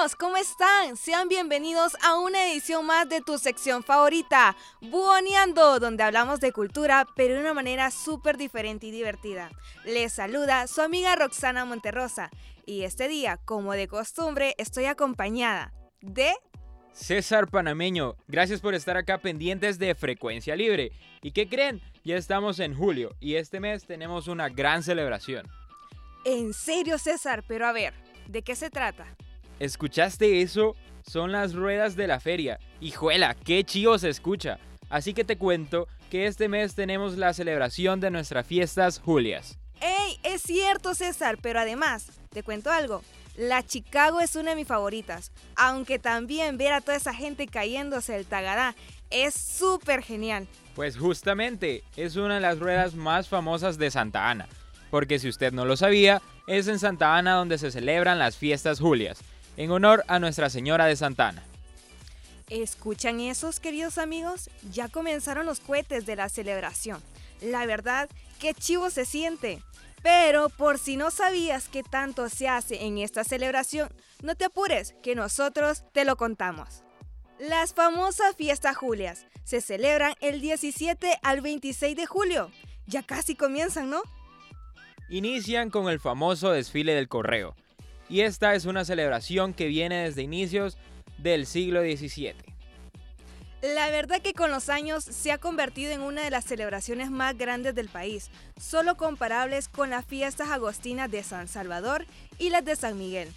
Amigos, 0.00 0.16
¿cómo 0.16 0.36
están? 0.38 0.96
Sean 0.96 1.28
bienvenidos 1.28 1.94
a 2.02 2.18
una 2.18 2.50
edición 2.50 2.86
más 2.86 3.06
de 3.08 3.20
tu 3.20 3.36
sección 3.36 3.82
favorita, 3.82 4.56
Buoneando, 4.80 5.78
donde 5.78 6.02
hablamos 6.02 6.40
de 6.40 6.52
cultura, 6.52 7.06
pero 7.16 7.34
de 7.34 7.40
una 7.40 7.52
manera 7.52 7.90
súper 7.90 8.38
diferente 8.38 8.86
y 8.86 8.92
divertida. 8.92 9.50
Les 9.84 10.14
saluda 10.14 10.66
su 10.68 10.80
amiga 10.80 11.16
Roxana 11.16 11.66
Monterrosa, 11.66 12.30
y 12.64 12.84
este 12.84 13.08
día, 13.08 13.38
como 13.44 13.74
de 13.74 13.88
costumbre, 13.88 14.54
estoy 14.56 14.86
acompañada 14.86 15.74
de... 16.00 16.32
César 16.94 17.48
Panameño, 17.48 18.16
gracias 18.26 18.62
por 18.62 18.74
estar 18.74 18.96
acá 18.96 19.18
pendientes 19.18 19.78
de 19.78 19.94
Frecuencia 19.94 20.56
Libre. 20.56 20.92
¿Y 21.20 21.32
qué 21.32 21.46
creen? 21.46 21.82
Ya 22.04 22.16
estamos 22.16 22.58
en 22.58 22.74
julio 22.74 23.14
y 23.20 23.34
este 23.34 23.60
mes 23.60 23.84
tenemos 23.84 24.28
una 24.28 24.48
gran 24.48 24.82
celebración. 24.82 25.46
En 26.24 26.54
serio, 26.54 26.96
César, 26.96 27.44
pero 27.46 27.66
a 27.66 27.72
ver, 27.72 27.92
¿De 28.30 28.42
qué 28.42 28.54
se 28.54 28.70
trata? 28.70 29.16
¿Escuchaste 29.60 30.40
eso? 30.40 30.74
Son 31.06 31.32
las 31.32 31.54
ruedas 31.54 31.94
de 31.94 32.06
la 32.06 32.18
feria. 32.18 32.58
Hijuela, 32.80 33.34
qué 33.34 33.62
chido 33.62 33.98
se 33.98 34.08
escucha. 34.08 34.58
Así 34.88 35.12
que 35.12 35.22
te 35.22 35.36
cuento 35.36 35.86
que 36.10 36.26
este 36.26 36.48
mes 36.48 36.74
tenemos 36.74 37.18
la 37.18 37.34
celebración 37.34 38.00
de 38.00 38.10
nuestras 38.10 38.46
fiestas 38.46 38.98
Julias. 38.98 39.58
¡Ey! 39.82 40.18
Es 40.22 40.40
cierto, 40.40 40.94
César, 40.94 41.36
pero 41.42 41.60
además, 41.60 42.06
te 42.30 42.42
cuento 42.42 42.70
algo. 42.70 43.02
La 43.36 43.62
Chicago 43.62 44.20
es 44.20 44.34
una 44.34 44.50
de 44.50 44.56
mis 44.56 44.66
favoritas, 44.66 45.30
aunque 45.56 45.98
también 45.98 46.56
ver 46.56 46.72
a 46.72 46.80
toda 46.80 46.96
esa 46.96 47.12
gente 47.12 47.46
cayéndose 47.46 48.16
el 48.16 48.24
tagadá 48.24 48.74
es 49.10 49.34
súper 49.34 50.02
genial. 50.02 50.48
Pues 50.74 50.96
justamente, 50.96 51.84
es 51.96 52.16
una 52.16 52.36
de 52.36 52.40
las 52.40 52.58
ruedas 52.58 52.94
más 52.94 53.28
famosas 53.28 53.76
de 53.76 53.90
Santa 53.90 54.30
Ana 54.30 54.48
porque 54.90 55.18
si 55.18 55.28
usted 55.28 55.52
no 55.52 55.64
lo 55.64 55.76
sabía, 55.76 56.20
es 56.46 56.68
en 56.68 56.78
Santa 56.78 57.16
Ana 57.16 57.34
donde 57.34 57.58
se 57.58 57.70
celebran 57.70 58.18
las 58.18 58.36
fiestas 58.36 58.80
Julias, 58.80 59.22
en 59.60 59.70
honor 59.70 60.04
a 60.08 60.18
Nuestra 60.18 60.48
Señora 60.48 60.86
de 60.86 60.96
Santa 60.96 61.28
Ana. 61.28 61.42
¿Escuchan 62.48 63.20
esos, 63.20 63.60
queridos 63.60 63.98
amigos? 63.98 64.48
Ya 64.72 64.88
comenzaron 64.88 65.44
los 65.44 65.60
cohetes 65.60 66.06
de 66.06 66.16
la 66.16 66.30
celebración. 66.30 67.02
La 67.42 67.66
verdad, 67.66 68.08
qué 68.38 68.54
chivo 68.54 68.88
se 68.88 69.04
siente. 69.04 69.62
Pero 70.02 70.48
por 70.48 70.78
si 70.78 70.96
no 70.96 71.10
sabías 71.10 71.68
qué 71.68 71.82
tanto 71.82 72.30
se 72.30 72.48
hace 72.48 72.86
en 72.86 72.96
esta 72.96 73.22
celebración, 73.22 73.90
no 74.22 74.34
te 74.34 74.46
apures, 74.46 74.94
que 75.02 75.14
nosotros 75.14 75.84
te 75.92 76.06
lo 76.06 76.16
contamos. 76.16 76.82
Las 77.38 77.74
famosas 77.74 78.34
fiestas 78.36 78.78
Julias 78.78 79.26
se 79.44 79.60
celebran 79.60 80.14
el 80.22 80.40
17 80.40 81.18
al 81.22 81.42
26 81.42 81.96
de 81.96 82.06
julio. 82.06 82.50
Ya 82.86 83.02
casi 83.02 83.34
comienzan, 83.34 83.90
¿no? 83.90 84.00
inician 85.10 85.70
con 85.70 85.88
el 85.88 85.98
famoso 85.98 86.52
desfile 86.52 86.94
del 86.94 87.08
correo, 87.08 87.56
y 88.10 88.22
esta 88.22 88.54
es 88.54 88.66
una 88.66 88.84
celebración 88.84 89.54
que 89.54 89.68
viene 89.68 90.04
desde 90.04 90.22
inicios 90.22 90.76
del 91.18 91.46
siglo 91.46 91.80
XVII. 91.80 92.34
La 93.62 93.90
verdad 93.90 94.22
que 94.22 94.32
con 94.32 94.50
los 94.50 94.70
años 94.70 95.04
se 95.04 95.32
ha 95.32 95.38
convertido 95.38 95.92
en 95.92 96.00
una 96.00 96.22
de 96.24 96.30
las 96.30 96.44
celebraciones 96.44 97.10
más 97.10 97.36
grandes 97.36 97.74
del 97.74 97.88
país, 97.88 98.30
solo 98.58 98.96
comparables 98.96 99.68
con 99.68 99.90
las 99.90 100.06
fiestas 100.06 100.50
agostinas 100.50 101.10
de 101.10 101.22
San 101.22 101.46
Salvador 101.46 102.06
y 102.38 102.48
las 102.48 102.64
de 102.64 102.74
San 102.74 102.98
Miguel. 102.98 103.28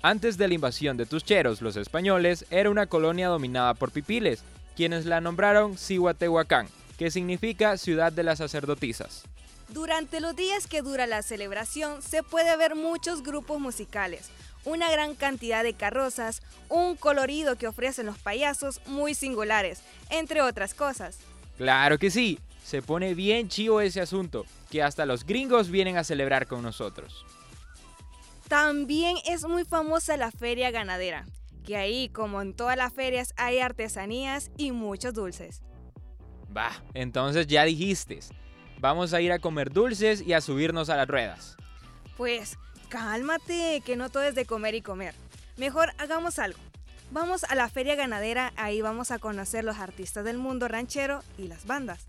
Antes 0.00 0.38
de 0.38 0.46
la 0.46 0.54
invasión 0.54 0.96
de 0.96 1.06
Tucheros, 1.06 1.60
los 1.60 1.76
españoles 1.76 2.46
era 2.50 2.70
una 2.70 2.86
colonia 2.86 3.28
dominada 3.28 3.74
por 3.74 3.90
pipiles, 3.90 4.44
quienes 4.76 5.06
la 5.06 5.20
nombraron 5.20 5.76
Cihuatehuacán, 5.76 6.68
que 6.96 7.10
significa 7.10 7.76
ciudad 7.76 8.12
de 8.12 8.22
las 8.22 8.38
sacerdotisas. 8.38 9.24
Durante 9.68 10.20
los 10.20 10.36
días 10.36 10.66
que 10.66 10.82
dura 10.82 11.06
la 11.06 11.22
celebración 11.22 12.02
se 12.02 12.22
puede 12.22 12.56
ver 12.56 12.74
muchos 12.74 13.22
grupos 13.22 13.58
musicales, 13.60 14.30
una 14.64 14.90
gran 14.90 15.14
cantidad 15.14 15.62
de 15.62 15.74
carrozas, 15.74 16.42
un 16.68 16.96
colorido 16.96 17.56
que 17.56 17.66
ofrecen 17.66 18.06
los 18.06 18.18
payasos 18.18 18.80
muy 18.86 19.14
singulares, 19.14 19.82
entre 20.10 20.42
otras 20.42 20.74
cosas. 20.74 21.18
Claro 21.56 21.98
que 21.98 22.10
sí, 22.10 22.38
se 22.62 22.82
pone 22.82 23.14
bien 23.14 23.48
chivo 23.48 23.80
ese 23.80 24.00
asunto, 24.00 24.44
que 24.70 24.82
hasta 24.82 25.06
los 25.06 25.24
gringos 25.24 25.70
vienen 25.70 25.96
a 25.96 26.04
celebrar 26.04 26.46
con 26.46 26.62
nosotros. 26.62 27.24
También 28.48 29.16
es 29.26 29.46
muy 29.46 29.64
famosa 29.64 30.16
la 30.16 30.30
feria 30.30 30.70
ganadera, 30.70 31.24
que 31.64 31.76
ahí, 31.76 32.10
como 32.10 32.42
en 32.42 32.54
todas 32.54 32.76
las 32.76 32.92
ferias, 32.92 33.32
hay 33.36 33.58
artesanías 33.58 34.50
y 34.56 34.72
muchos 34.72 35.14
dulces. 35.14 35.62
Va, 36.56 36.70
entonces 36.92 37.46
ya 37.46 37.64
dijiste. 37.64 38.20
Vamos 38.84 39.14
a 39.14 39.22
ir 39.22 39.32
a 39.32 39.38
comer 39.38 39.72
dulces 39.72 40.20
y 40.20 40.34
a 40.34 40.42
subirnos 40.42 40.90
a 40.90 40.96
las 40.96 41.08
ruedas. 41.08 41.56
Pues 42.18 42.58
cálmate, 42.90 43.80
que 43.82 43.96
no 43.96 44.10
todo 44.10 44.24
es 44.24 44.34
de 44.34 44.44
comer 44.44 44.74
y 44.74 44.82
comer. 44.82 45.14
Mejor 45.56 45.94
hagamos 45.96 46.38
algo. 46.38 46.58
Vamos 47.10 47.44
a 47.44 47.54
la 47.54 47.70
feria 47.70 47.94
ganadera, 47.94 48.52
ahí 48.56 48.82
vamos 48.82 49.10
a 49.10 49.18
conocer 49.18 49.64
los 49.64 49.78
artistas 49.78 50.26
del 50.26 50.36
mundo 50.36 50.68
ranchero 50.68 51.22
y 51.38 51.48
las 51.48 51.66
bandas. 51.66 52.08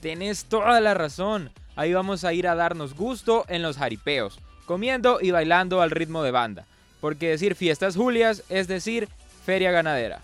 Tenés 0.00 0.46
toda 0.46 0.80
la 0.80 0.94
razón. 0.94 1.50
Ahí 1.74 1.92
vamos 1.92 2.24
a 2.24 2.32
ir 2.32 2.48
a 2.48 2.54
darnos 2.54 2.94
gusto 2.94 3.44
en 3.48 3.60
los 3.60 3.76
jaripeos, 3.76 4.38
comiendo 4.64 5.18
y 5.20 5.32
bailando 5.32 5.82
al 5.82 5.90
ritmo 5.90 6.22
de 6.22 6.30
banda. 6.30 6.64
Porque 7.02 7.28
decir 7.28 7.54
fiestas 7.54 7.94
julias 7.94 8.42
es 8.48 8.68
decir 8.68 9.10
feria 9.44 9.70
ganadera. 9.70 10.22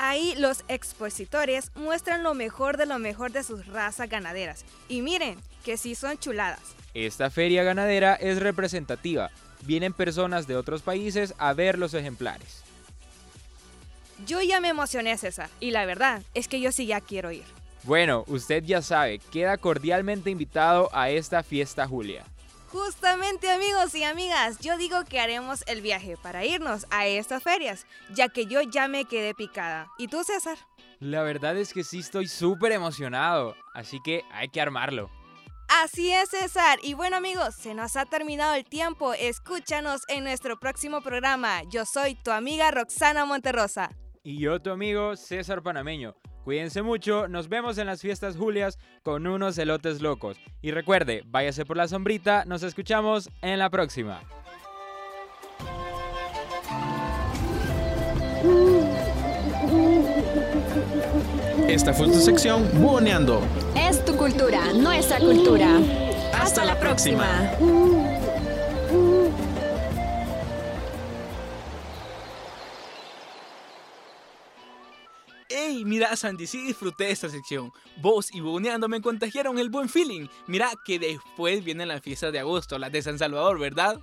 Ahí 0.00 0.36
los 0.36 0.64
expositores 0.68 1.72
muestran 1.74 2.22
lo 2.22 2.32
mejor 2.32 2.76
de 2.76 2.86
lo 2.86 3.00
mejor 3.00 3.32
de 3.32 3.42
sus 3.42 3.66
razas 3.66 4.08
ganaderas. 4.08 4.64
Y 4.88 5.02
miren, 5.02 5.40
que 5.64 5.76
sí 5.76 5.96
son 5.96 6.16
chuladas. 6.18 6.60
Esta 6.94 7.30
feria 7.30 7.64
ganadera 7.64 8.14
es 8.14 8.38
representativa. 8.38 9.30
Vienen 9.62 9.92
personas 9.92 10.46
de 10.46 10.54
otros 10.54 10.82
países 10.82 11.34
a 11.38 11.52
ver 11.52 11.78
los 11.78 11.94
ejemplares. 11.94 12.62
Yo 14.24 14.40
ya 14.40 14.60
me 14.60 14.68
emocioné, 14.68 15.18
César, 15.18 15.50
y 15.58 15.72
la 15.72 15.84
verdad 15.84 16.22
es 16.32 16.46
que 16.46 16.60
yo 16.60 16.70
sí 16.70 16.86
ya 16.86 17.00
quiero 17.00 17.32
ir. 17.32 17.44
Bueno, 17.82 18.24
usted 18.28 18.62
ya 18.64 18.82
sabe, 18.82 19.18
queda 19.18 19.56
cordialmente 19.56 20.30
invitado 20.30 20.90
a 20.92 21.10
esta 21.10 21.42
fiesta 21.42 21.88
Julia. 21.88 22.24
Justamente 22.70 23.50
amigos 23.50 23.94
y 23.94 24.04
amigas, 24.04 24.58
yo 24.58 24.76
digo 24.76 25.04
que 25.04 25.20
haremos 25.20 25.64
el 25.66 25.80
viaje 25.80 26.18
para 26.22 26.44
irnos 26.44 26.86
a 26.90 27.06
estas 27.06 27.42
ferias, 27.42 27.86
ya 28.14 28.28
que 28.28 28.44
yo 28.44 28.60
ya 28.60 28.88
me 28.88 29.06
quedé 29.06 29.34
picada. 29.34 29.88
¿Y 29.96 30.08
tú, 30.08 30.22
César? 30.22 30.58
La 31.00 31.22
verdad 31.22 31.56
es 31.56 31.72
que 31.72 31.82
sí 31.82 32.00
estoy 32.00 32.28
súper 32.28 32.72
emocionado, 32.72 33.56
así 33.72 34.00
que 34.04 34.22
hay 34.30 34.48
que 34.48 34.60
armarlo. 34.60 35.08
Así 35.68 36.12
es, 36.12 36.28
César. 36.28 36.78
Y 36.82 36.92
bueno 36.92 37.16
amigos, 37.16 37.54
se 37.54 37.72
nos 37.72 37.96
ha 37.96 38.04
terminado 38.04 38.54
el 38.54 38.64
tiempo. 38.64 39.14
Escúchanos 39.14 40.02
en 40.08 40.24
nuestro 40.24 40.58
próximo 40.58 41.00
programa. 41.00 41.62
Yo 41.70 41.86
soy 41.86 42.16
tu 42.16 42.30
amiga 42.32 42.70
Roxana 42.70 43.24
Monterrosa. 43.24 43.90
Y 44.22 44.40
yo 44.40 44.60
tu 44.60 44.70
amigo 44.70 45.16
César 45.16 45.62
Panameño. 45.62 46.14
Cuídense 46.48 46.80
mucho, 46.80 47.28
nos 47.28 47.50
vemos 47.50 47.76
en 47.76 47.86
las 47.86 48.00
fiestas 48.00 48.38
Julias 48.38 48.78
con 49.02 49.26
unos 49.26 49.58
elotes 49.58 50.00
locos. 50.00 50.38
Y 50.62 50.70
recuerde, 50.70 51.22
váyase 51.26 51.66
por 51.66 51.76
la 51.76 51.86
sombrita, 51.88 52.46
nos 52.46 52.62
escuchamos 52.62 53.28
en 53.42 53.58
la 53.58 53.68
próxima. 53.68 54.22
Esta 61.68 61.92
fue 61.92 62.06
tu 62.06 62.14
sección 62.14 62.66
Buoneando. 62.80 63.42
Es 63.76 64.02
tu 64.06 64.16
cultura, 64.16 64.72
nuestra 64.72 65.18
cultura. 65.18 65.76
Hasta, 66.32 66.64
la 66.64 66.80
próxima. 66.80 67.28
¡Ey! 75.48 75.84
Mira, 75.84 76.14
Sandy, 76.14 76.46
sí 76.46 76.62
disfruté 76.62 77.10
esta 77.10 77.28
sección. 77.28 77.72
Vos 77.96 78.28
y 78.32 78.40
Buneando 78.40 78.88
me 78.88 79.00
contagiaron 79.00 79.58
el 79.58 79.70
buen 79.70 79.88
feeling. 79.88 80.28
Mira 80.46 80.70
que 80.84 80.98
después 80.98 81.64
vienen 81.64 81.88
las 81.88 82.02
fiestas 82.02 82.32
de 82.32 82.38
agosto, 82.40 82.78
las 82.78 82.92
de 82.92 83.02
San 83.02 83.18
Salvador, 83.18 83.58
¿verdad? 83.58 84.00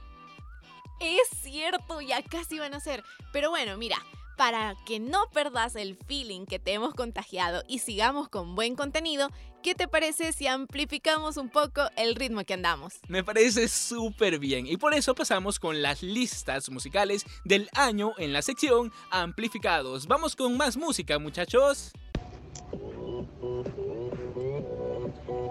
Es 0.99 1.29
cierto, 1.41 2.01
ya 2.01 2.23
casi 2.23 2.57
van 2.57 2.73
a 2.73 2.79
ser. 2.79 3.03
Pero 3.31 3.49
bueno, 3.51 3.77
mira, 3.77 3.97
para 4.35 4.75
que 4.85 4.99
no 4.99 5.29
perdas 5.33 5.75
el 5.75 5.95
feeling 6.07 6.45
que 6.45 6.59
te 6.59 6.73
hemos 6.73 6.93
contagiado 6.93 7.63
y 7.67 7.79
sigamos 7.79 8.29
con 8.29 8.55
buen 8.55 8.75
contenido, 8.75 9.29
¿qué 9.63 9.75
te 9.75 9.87
parece 9.87 10.33
si 10.33 10.47
amplificamos 10.47 11.37
un 11.37 11.49
poco 11.49 11.89
el 11.95 12.15
ritmo 12.15 12.43
que 12.43 12.53
andamos? 12.53 12.95
Me 13.07 13.23
parece 13.23 13.67
súper 13.67 14.39
bien 14.39 14.67
y 14.67 14.77
por 14.77 14.93
eso 14.93 15.15
pasamos 15.15 15.59
con 15.59 15.81
las 15.81 16.03
listas 16.03 16.69
musicales 16.69 17.25
del 17.43 17.69
año 17.73 18.13
en 18.17 18.33
la 18.33 18.41
sección 18.41 18.91
Amplificados. 19.09 20.07
Vamos 20.07 20.35
con 20.35 20.57
más 20.57 20.77
música, 20.77 21.17
muchachos. 21.19 21.91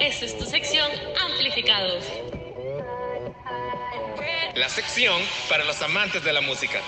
Esta 0.00 0.24
es 0.24 0.38
tu 0.38 0.44
sección 0.44 0.90
Amplificados. 1.20 2.04
La 4.54 4.68
sección 4.68 5.20
para 5.48 5.64
los 5.64 5.80
amantes 5.82 6.22
de 6.22 6.32
la 6.32 6.40
música. 6.40 6.80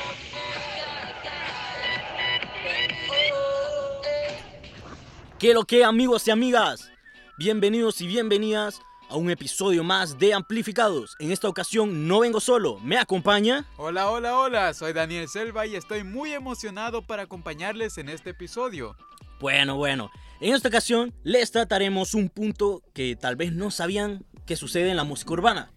¿Qué 5.38 5.53
lo 5.53 5.64
que 5.64 5.85
amigos 5.85 6.27
y 6.27 6.31
amigas? 6.31 6.90
Bienvenidos 7.37 8.01
y 8.01 8.07
bienvenidas 8.07 8.81
a 9.11 9.16
un 9.16 9.29
episodio 9.29 9.85
más 9.85 10.18
de 10.18 10.33
Amplificados. 10.33 11.14
En 11.18 11.31
esta 11.31 11.46
ocasión 11.46 12.09
no 12.09 12.20
vengo 12.20 12.40
solo, 12.40 12.79
me 12.79 12.96
acompaña... 12.96 13.66
Hola, 13.77 14.09
hola, 14.11 14.38
hola, 14.38 14.72
soy 14.72 14.94
Daniel 14.94 15.29
Selva 15.29 15.66
y 15.66 15.77
estoy 15.77 16.05
muy 16.05 16.33
emocionado 16.33 17.03
para 17.03 17.25
acompañarles 17.25 17.99
en 17.99 18.09
este 18.09 18.31
episodio. 18.31 18.96
Bueno, 19.38 19.77
bueno, 19.77 20.11
en 20.40 20.55
esta 20.55 20.68
ocasión 20.68 21.12
les 21.22 21.51
trataremos 21.51 22.14
un 22.14 22.31
punto 22.31 22.83
que 22.94 23.14
tal 23.14 23.37
vez 23.37 23.53
no 23.53 23.70
sabían 23.70 24.25
que 24.46 24.57
sucede 24.57 24.88
en 24.88 24.96
la 24.96 25.05
música 25.05 25.35
urbana. 25.35 25.70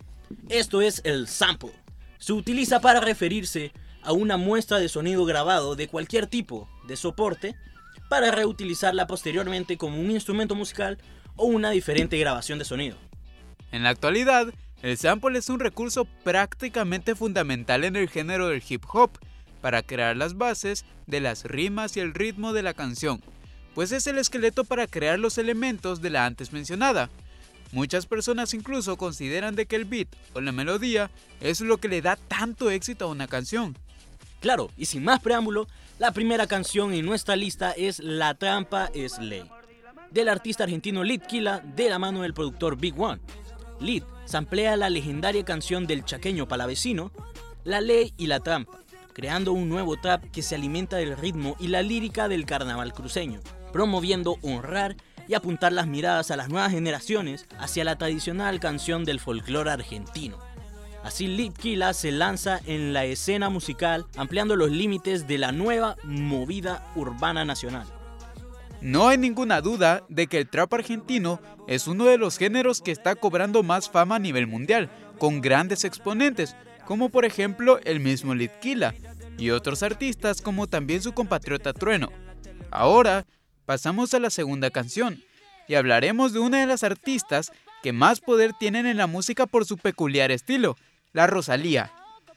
Esto 0.48 0.82
es 0.82 1.02
el 1.04 1.28
sample. 1.28 1.74
Se 2.18 2.32
utiliza 2.32 2.80
para 2.80 3.02
referirse 3.02 3.74
a 4.04 4.14
una 4.14 4.38
muestra 4.38 4.80
de 4.80 4.88
sonido 4.88 5.26
grabado 5.26 5.76
de 5.76 5.90
cualquier 5.90 6.28
tipo 6.28 6.70
de 6.88 6.96
soporte 6.96 7.58
para 8.10 8.32
reutilizarla 8.32 9.08
posteriormente 9.08 9.78
como 9.78 10.00
un 10.00 10.12
instrumento 10.12 10.56
musical 10.56 10.98
o 11.36 11.46
una 11.46 11.70
diferente 11.70 12.18
grabación 12.18 12.60
de 12.60 12.66
sonido. 12.66 12.98
En 13.72 13.84
la 13.84 13.90
actualidad, 13.90 14.48
el 14.82 14.98
sample 14.98 15.38
es 15.38 15.50
un 15.50 15.60
recurso 15.60 16.06
prácticamente 16.24 17.16
fundamental 17.16 17.84
en 17.84 17.96
el 17.96 18.10
género 18.10 18.50
del 18.50 18.64
hip 18.68 18.84
hop 18.92 19.12
para 19.62 19.84
crear 19.84 20.18
las 20.18 20.38
bases 20.38 20.86
de 21.06 21.20
las 21.20 21.46
rimas 21.46 21.96
y 21.96 22.00
el 22.00 22.14
ritmo 22.14 22.54
de 22.54 22.64
la 22.64 22.74
canción, 22.74 23.22
pues 23.76 23.92
es 23.92 24.08
el 24.08 24.18
esqueleto 24.18 24.64
para 24.64 24.88
crear 24.88 25.20
los 25.20 25.38
elementos 25.38 26.02
de 26.02 26.10
la 26.10 26.26
antes 26.26 26.52
mencionada. 26.52 27.10
Muchas 27.72 28.08
personas 28.08 28.54
incluso 28.54 28.98
consideran 28.98 29.56
de 29.56 29.68
que 29.68 29.76
el 29.76 29.86
beat 29.86 30.08
o 30.34 30.42
la 30.42 30.52
melodía 30.52 31.12
es 31.40 31.62
lo 31.62 31.78
que 31.78 31.88
le 31.88 32.02
da 32.02 32.16
tanto 32.16 32.72
éxito 32.72 33.06
a 33.06 33.10
una 33.10 33.28
canción. 33.28 33.78
Claro, 34.40 34.72
y 34.78 34.86
sin 34.86 35.04
más 35.04 35.20
preámbulo, 35.20 35.68
la 36.00 36.14
primera 36.14 36.48
canción 36.48 36.94
en 36.94 37.06
nuestra 37.06 37.36
lista 37.36 37.72
es 37.72 38.00
La 38.00 38.34
trampa 38.34 38.90
es 38.94 39.20
ley, 39.20 39.44
del 40.12 40.30
artista 40.30 40.64
argentino 40.64 41.04
Lid 41.04 41.22
Kila 41.24 41.60
de 41.60 41.90
la 41.90 42.00
mano 42.00 42.22
del 42.22 42.34
productor 42.34 42.78
Big 42.78 43.00
One. 43.00 43.22
Lid 43.82 44.04
samplea 44.24 44.78
la 44.78 44.90
legendaria 44.90 45.44
canción 45.44 45.86
del 45.88 46.06
chaqueño 46.06 46.48
palavecino, 46.48 47.12
La 47.66 47.82
ley 47.82 48.14
y 48.16 48.28
la 48.28 48.40
trampa, 48.40 48.80
creando 49.12 49.52
un 49.52 49.68
nuevo 49.68 49.98
trap 49.98 50.24
que 50.32 50.42
se 50.42 50.56
alimenta 50.56 50.96
del 50.96 51.18
ritmo 51.18 51.58
y 51.60 51.68
la 51.68 51.82
lírica 51.82 52.30
del 52.30 52.46
carnaval 52.46 52.94
cruceño, 52.94 53.42
promoviendo 53.74 54.38
honrar 54.42 54.96
y 55.28 55.34
apuntar 55.34 55.74
las 55.74 55.88
miradas 55.88 56.32
a 56.32 56.38
las 56.38 56.48
nuevas 56.48 56.72
generaciones 56.72 57.46
hacia 57.60 57.84
la 57.84 57.98
tradicional 57.98 58.62
canción 58.62 59.04
del 59.04 59.20
folclore 59.20 59.72
argentino. 59.72 60.40
Así 61.04 61.28
Litkila 61.28 61.94
se 61.94 62.12
lanza 62.12 62.60
en 62.66 62.94
la 62.94 63.06
escena 63.06 63.50
musical 63.50 64.06
ampliando 64.18 64.56
los 64.56 64.70
límites 64.70 65.28
de 65.28 65.38
la 65.38 65.52
nueva 65.52 65.96
movida 66.04 66.92
urbana 66.96 67.46
nacional. 67.46 67.88
No 68.82 69.08
hay 69.08 69.18
ninguna 69.18 69.62
duda 69.62 70.04
de 70.08 70.28
que 70.28 70.38
el 70.38 70.50
trap 70.50 70.74
argentino 70.74 71.42
es 71.68 71.88
uno 71.88 72.06
de 72.06 72.18
los 72.18 72.38
géneros 72.38 72.82
que 72.82 72.92
está 72.92 73.16
cobrando 73.16 73.62
más 73.64 73.90
fama 73.90 74.16
a 74.16 74.20
nivel 74.20 74.48
mundial, 74.48 74.90
con 75.18 75.42
grandes 75.42 75.84
exponentes, 75.84 76.56
como 76.86 77.10
por 77.10 77.26
ejemplo 77.26 77.80
el 77.84 78.00
mismo 78.00 78.34
Litkila, 78.34 78.96
y 79.38 79.52
otros 79.52 79.84
artistas 79.84 80.42
como 80.42 80.68
también 80.68 81.02
su 81.02 81.14
compatriota 81.14 81.74
Trueno. 81.74 82.10
Ahora 82.72 83.26
pasamos 83.66 84.14
a 84.14 84.20
la 84.20 84.30
segunda 84.30 84.70
canción, 84.70 85.22
y 85.68 85.76
hablaremos 85.76 86.34
de 86.34 86.40
una 86.40 86.60
de 86.60 86.66
las 86.66 86.84
artistas 86.84 87.52
que 87.84 87.94
más 87.94 88.22
poder 88.22 88.54
tienen 88.60 88.86
en 88.86 88.98
la 88.98 89.08
música 89.08 89.46
por 89.46 89.66
su 89.66 89.78
peculiar 89.78 90.32
estilo, 90.32 90.78
la 91.14 91.28
Rosalía, 91.28 91.92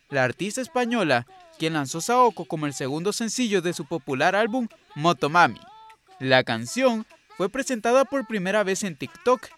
la 0.08 0.24
artista 0.24 0.60
española 0.60 1.26
quien 1.58 1.74
lanzó 1.74 2.00
Saoko 2.00 2.44
como 2.44 2.66
el 2.66 2.74
segundo 2.74 3.12
sencillo 3.12 3.62
de 3.62 3.72
su 3.72 3.84
popular 3.84 4.34
álbum 4.34 4.68
Motomami. 4.94 5.60
La 6.18 6.42
canción 6.44 7.06
fue 7.36 7.48
presentada 7.48 8.04
por 8.04 8.26
primera 8.26 8.64
vez 8.64 8.82
en 8.82 8.96
TikTok. 8.96 9.48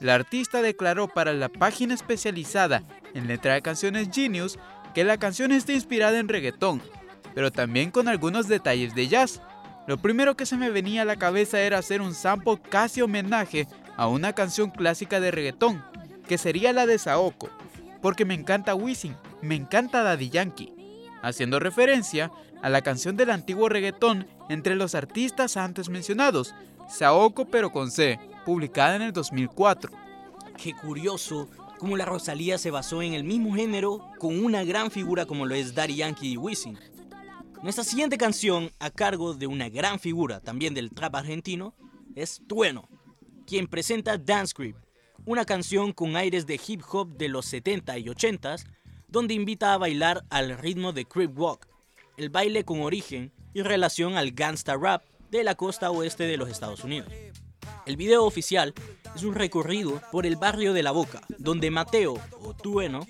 La 0.00 0.14
artista 0.14 0.60
declaró 0.60 1.08
para 1.08 1.32
la 1.32 1.48
página 1.48 1.94
especializada 1.94 2.82
en 3.14 3.26
letra 3.26 3.54
de 3.54 3.62
canciones 3.62 4.08
Genius 4.12 4.58
que 4.94 5.04
la 5.04 5.18
canción 5.18 5.52
está 5.52 5.72
inspirada 5.72 6.18
en 6.18 6.28
reggaetón, 6.28 6.82
pero 7.34 7.50
también 7.50 7.90
con 7.90 8.08
algunos 8.08 8.48
detalles 8.48 8.94
de 8.94 9.08
jazz. 9.08 9.40
Lo 9.86 9.98
primero 9.98 10.36
que 10.36 10.46
se 10.46 10.56
me 10.56 10.70
venía 10.70 11.02
a 11.02 11.06
la 11.06 11.16
cabeza 11.16 11.60
era 11.60 11.78
hacer 11.78 12.00
un 12.00 12.14
sample 12.14 12.60
casi 12.68 13.00
homenaje 13.02 13.68
a 13.96 14.08
una 14.08 14.32
canción 14.32 14.70
clásica 14.70 15.20
de 15.20 15.30
reggaetón, 15.30 15.84
que 16.28 16.38
sería 16.38 16.72
la 16.72 16.86
de 16.86 16.98
Saoko, 16.98 17.48
porque 18.02 18.24
me 18.24 18.34
encanta 18.34 18.74
Wisin, 18.74 19.16
me 19.42 19.54
encanta 19.54 20.02
Daddy 20.02 20.30
Yankee. 20.30 20.72
haciendo 21.22 21.58
referencia 21.58 22.30
a 22.62 22.68
la 22.68 22.82
canción 22.82 23.16
del 23.16 23.30
antiguo 23.30 23.68
reggaetón 23.68 24.26
entre 24.48 24.76
los 24.76 24.94
artistas 24.94 25.56
antes 25.56 25.88
mencionados, 25.88 26.54
Saoko 26.88 27.46
pero 27.46 27.72
con 27.72 27.90
C, 27.90 28.20
publicada 28.44 28.96
en 28.96 29.02
el 29.02 29.12
2004. 29.12 29.90
Qué 30.56 30.72
curioso 30.72 31.48
cómo 31.78 31.96
la 31.96 32.04
Rosalía 32.04 32.58
se 32.58 32.70
basó 32.70 33.02
en 33.02 33.14
el 33.14 33.24
mismo 33.24 33.54
género 33.54 34.08
con 34.18 34.44
una 34.44 34.64
gran 34.64 34.90
figura 34.90 35.26
como 35.26 35.46
lo 35.46 35.54
es 35.54 35.74
Daddy 35.74 35.96
Yankee 35.96 36.32
y 36.32 36.36
Wisin. 36.36 36.78
Nuestra 37.62 37.84
siguiente 37.84 38.18
canción, 38.18 38.70
a 38.78 38.90
cargo 38.90 39.34
de 39.34 39.46
una 39.46 39.68
gran 39.68 39.98
figura 39.98 40.40
también 40.40 40.74
del 40.74 40.90
trap 40.90 41.16
argentino, 41.16 41.74
es 42.14 42.40
Tueno, 42.46 42.88
quien 43.46 43.66
presenta 43.66 44.18
Dance 44.18 44.54
Creep, 44.54 44.76
una 45.26 45.44
canción 45.44 45.92
con 45.92 46.16
aires 46.16 46.46
de 46.46 46.58
hip 46.66 46.82
hop 46.88 47.16
de 47.18 47.28
los 47.28 47.46
70 47.46 47.98
y 47.98 48.04
80s, 48.04 48.64
donde 49.08 49.34
invita 49.34 49.74
a 49.74 49.78
bailar 49.78 50.24
al 50.30 50.56
ritmo 50.56 50.92
de 50.92 51.04
Creep 51.04 51.36
Walk, 51.36 51.68
el 52.16 52.30
baile 52.30 52.64
con 52.64 52.80
origen 52.80 53.32
y 53.52 53.62
relación 53.62 54.16
al 54.16 54.30
gangsta 54.30 54.76
rap 54.76 55.02
de 55.30 55.42
la 55.42 55.56
costa 55.56 55.90
oeste 55.90 56.24
de 56.24 56.36
los 56.36 56.48
Estados 56.48 56.84
Unidos. 56.84 57.12
El 57.86 57.96
video 57.96 58.24
oficial 58.24 58.72
es 59.14 59.24
un 59.24 59.34
recorrido 59.34 60.00
por 60.12 60.26
el 60.26 60.36
barrio 60.36 60.72
de 60.72 60.84
La 60.84 60.92
Boca, 60.92 61.22
donde 61.38 61.70
Mateo, 61.70 62.14
o 62.40 62.54
Tueno, 62.54 63.06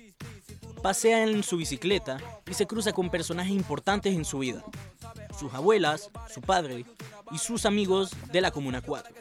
pasea 0.81 1.23
en 1.23 1.43
su 1.43 1.57
bicicleta 1.57 2.17
y 2.49 2.53
se 2.53 2.65
cruza 2.65 2.93
con 2.93 3.09
personajes 3.09 3.51
importantes 3.51 4.15
en 4.15 4.25
su 4.25 4.39
vida. 4.39 4.63
Sus 5.37 5.53
abuelas, 5.53 6.09
su 6.33 6.41
padre 6.41 6.85
y 7.31 7.37
sus 7.37 7.65
amigos 7.65 8.11
de 8.31 8.41
la 8.41 8.51
Comuna 8.51 8.81
4. 8.81 9.16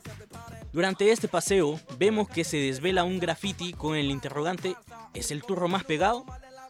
Durante 0.76 1.10
este 1.10 1.26
paseo 1.26 1.80
vemos 1.98 2.28
que 2.28 2.44
se 2.44 2.58
desvela 2.58 3.02
un 3.02 3.18
graffiti 3.18 3.72
con 3.72 3.96
el 3.96 4.10
interrogante 4.10 4.76
¿Es 5.14 5.30
el 5.30 5.42
turro 5.42 5.68
más 5.68 5.84
pegado? 5.84 6.26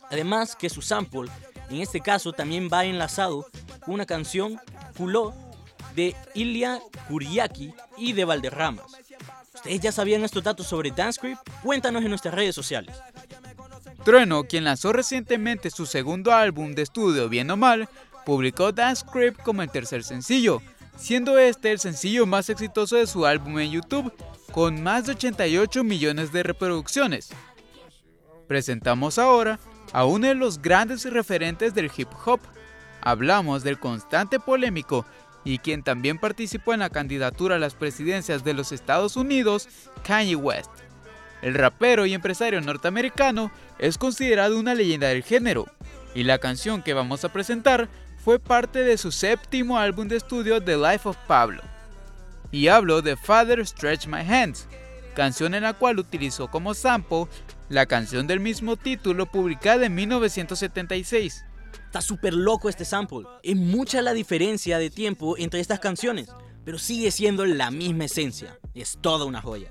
Además 0.08 0.54
que 0.54 0.70
su 0.70 0.80
sample, 0.80 1.28
en 1.70 1.80
este 1.80 2.00
caso 2.00 2.32
también 2.32 2.70
va 2.72 2.84
enlazado 2.84 3.48
con 3.84 3.94
una 3.94 4.06
canción 4.06 4.60
Culó 4.96 5.34
de 5.96 6.14
Ilya 6.34 6.78
Kuriaki 7.08 7.74
y 7.96 8.12
de 8.12 8.24
Valderramas. 8.24 8.86
¿Ustedes 9.56 9.80
ya 9.80 9.90
sabían 9.90 10.22
estos 10.22 10.44
datos 10.44 10.68
sobre 10.68 10.92
Dance 10.92 11.20
Creep? 11.20 11.38
Cuéntanos 11.64 12.04
en 12.04 12.10
nuestras 12.10 12.32
redes 12.32 12.54
sociales. 12.54 12.94
Trueno, 14.04 14.44
quien 14.44 14.62
lanzó 14.62 14.92
recientemente 14.92 15.68
su 15.68 15.84
segundo 15.84 16.32
álbum 16.32 16.76
de 16.76 16.82
estudio 16.82 17.28
Bien 17.28 17.50
o 17.50 17.56
Mal, 17.56 17.88
publicó 18.24 18.70
Dance 18.70 19.04
Creep 19.12 19.42
como 19.42 19.62
el 19.62 19.70
tercer 19.72 20.04
sencillo, 20.04 20.62
siendo 20.96 21.38
este 21.38 21.72
el 21.72 21.78
sencillo 21.78 22.26
más 22.26 22.48
exitoso 22.48 22.96
de 22.96 23.06
su 23.06 23.26
álbum 23.26 23.58
en 23.58 23.70
YouTube, 23.70 24.12
con 24.52 24.82
más 24.82 25.06
de 25.06 25.12
88 25.12 25.84
millones 25.84 26.32
de 26.32 26.42
reproducciones. 26.42 27.30
Presentamos 28.48 29.18
ahora 29.18 29.58
a 29.92 30.04
uno 30.04 30.28
de 30.28 30.34
los 30.34 30.60
grandes 30.60 31.04
referentes 31.04 31.74
del 31.74 31.90
hip 31.96 32.08
hop. 32.24 32.40
Hablamos 33.02 33.62
del 33.62 33.78
constante 33.78 34.40
polémico 34.40 35.04
y 35.44 35.58
quien 35.58 35.82
también 35.82 36.18
participó 36.18 36.74
en 36.74 36.80
la 36.80 36.90
candidatura 36.90 37.56
a 37.56 37.60
las 37.60 37.74
presidencias 37.74 38.42
de 38.44 38.54
los 38.54 38.72
Estados 38.72 39.16
Unidos, 39.16 39.68
Kanye 40.02 40.36
West. 40.36 40.70
El 41.42 41.54
rapero 41.54 42.06
y 42.06 42.14
empresario 42.14 42.60
norteamericano 42.60 43.52
es 43.78 43.98
considerado 43.98 44.58
una 44.58 44.74
leyenda 44.74 45.08
del 45.08 45.22
género, 45.22 45.66
y 46.14 46.24
la 46.24 46.38
canción 46.38 46.82
que 46.82 46.94
vamos 46.94 47.24
a 47.24 47.28
presentar 47.28 47.88
fue 48.26 48.40
parte 48.40 48.80
de 48.80 48.98
su 48.98 49.12
séptimo 49.12 49.78
álbum 49.78 50.08
de 50.08 50.16
estudio 50.16 50.60
The 50.60 50.76
Life 50.76 51.08
of 51.08 51.16
Pablo. 51.28 51.62
Y 52.50 52.66
hablo 52.66 53.00
de 53.00 53.16
Father 53.16 53.64
Stretch 53.64 54.08
My 54.08 54.18
Hands, 54.18 54.66
canción 55.14 55.54
en 55.54 55.62
la 55.62 55.74
cual 55.74 56.00
utilizó 56.00 56.50
como 56.50 56.74
sample 56.74 57.28
la 57.68 57.86
canción 57.86 58.26
del 58.26 58.40
mismo 58.40 58.76
título 58.76 59.26
publicada 59.26 59.86
en 59.86 59.94
1976. 59.94 61.44
Está 61.84 62.00
súper 62.00 62.34
loco 62.34 62.68
este 62.68 62.84
sample. 62.84 63.28
Es 63.44 63.54
mucha 63.54 64.02
la 64.02 64.12
diferencia 64.12 64.78
de 64.78 64.90
tiempo 64.90 65.38
entre 65.38 65.60
estas 65.60 65.78
canciones, 65.78 66.28
pero 66.64 66.80
sigue 66.80 67.12
siendo 67.12 67.46
la 67.46 67.70
misma 67.70 68.06
esencia. 68.06 68.58
Es 68.74 68.98
toda 69.00 69.24
una 69.24 69.40
joya. 69.40 69.68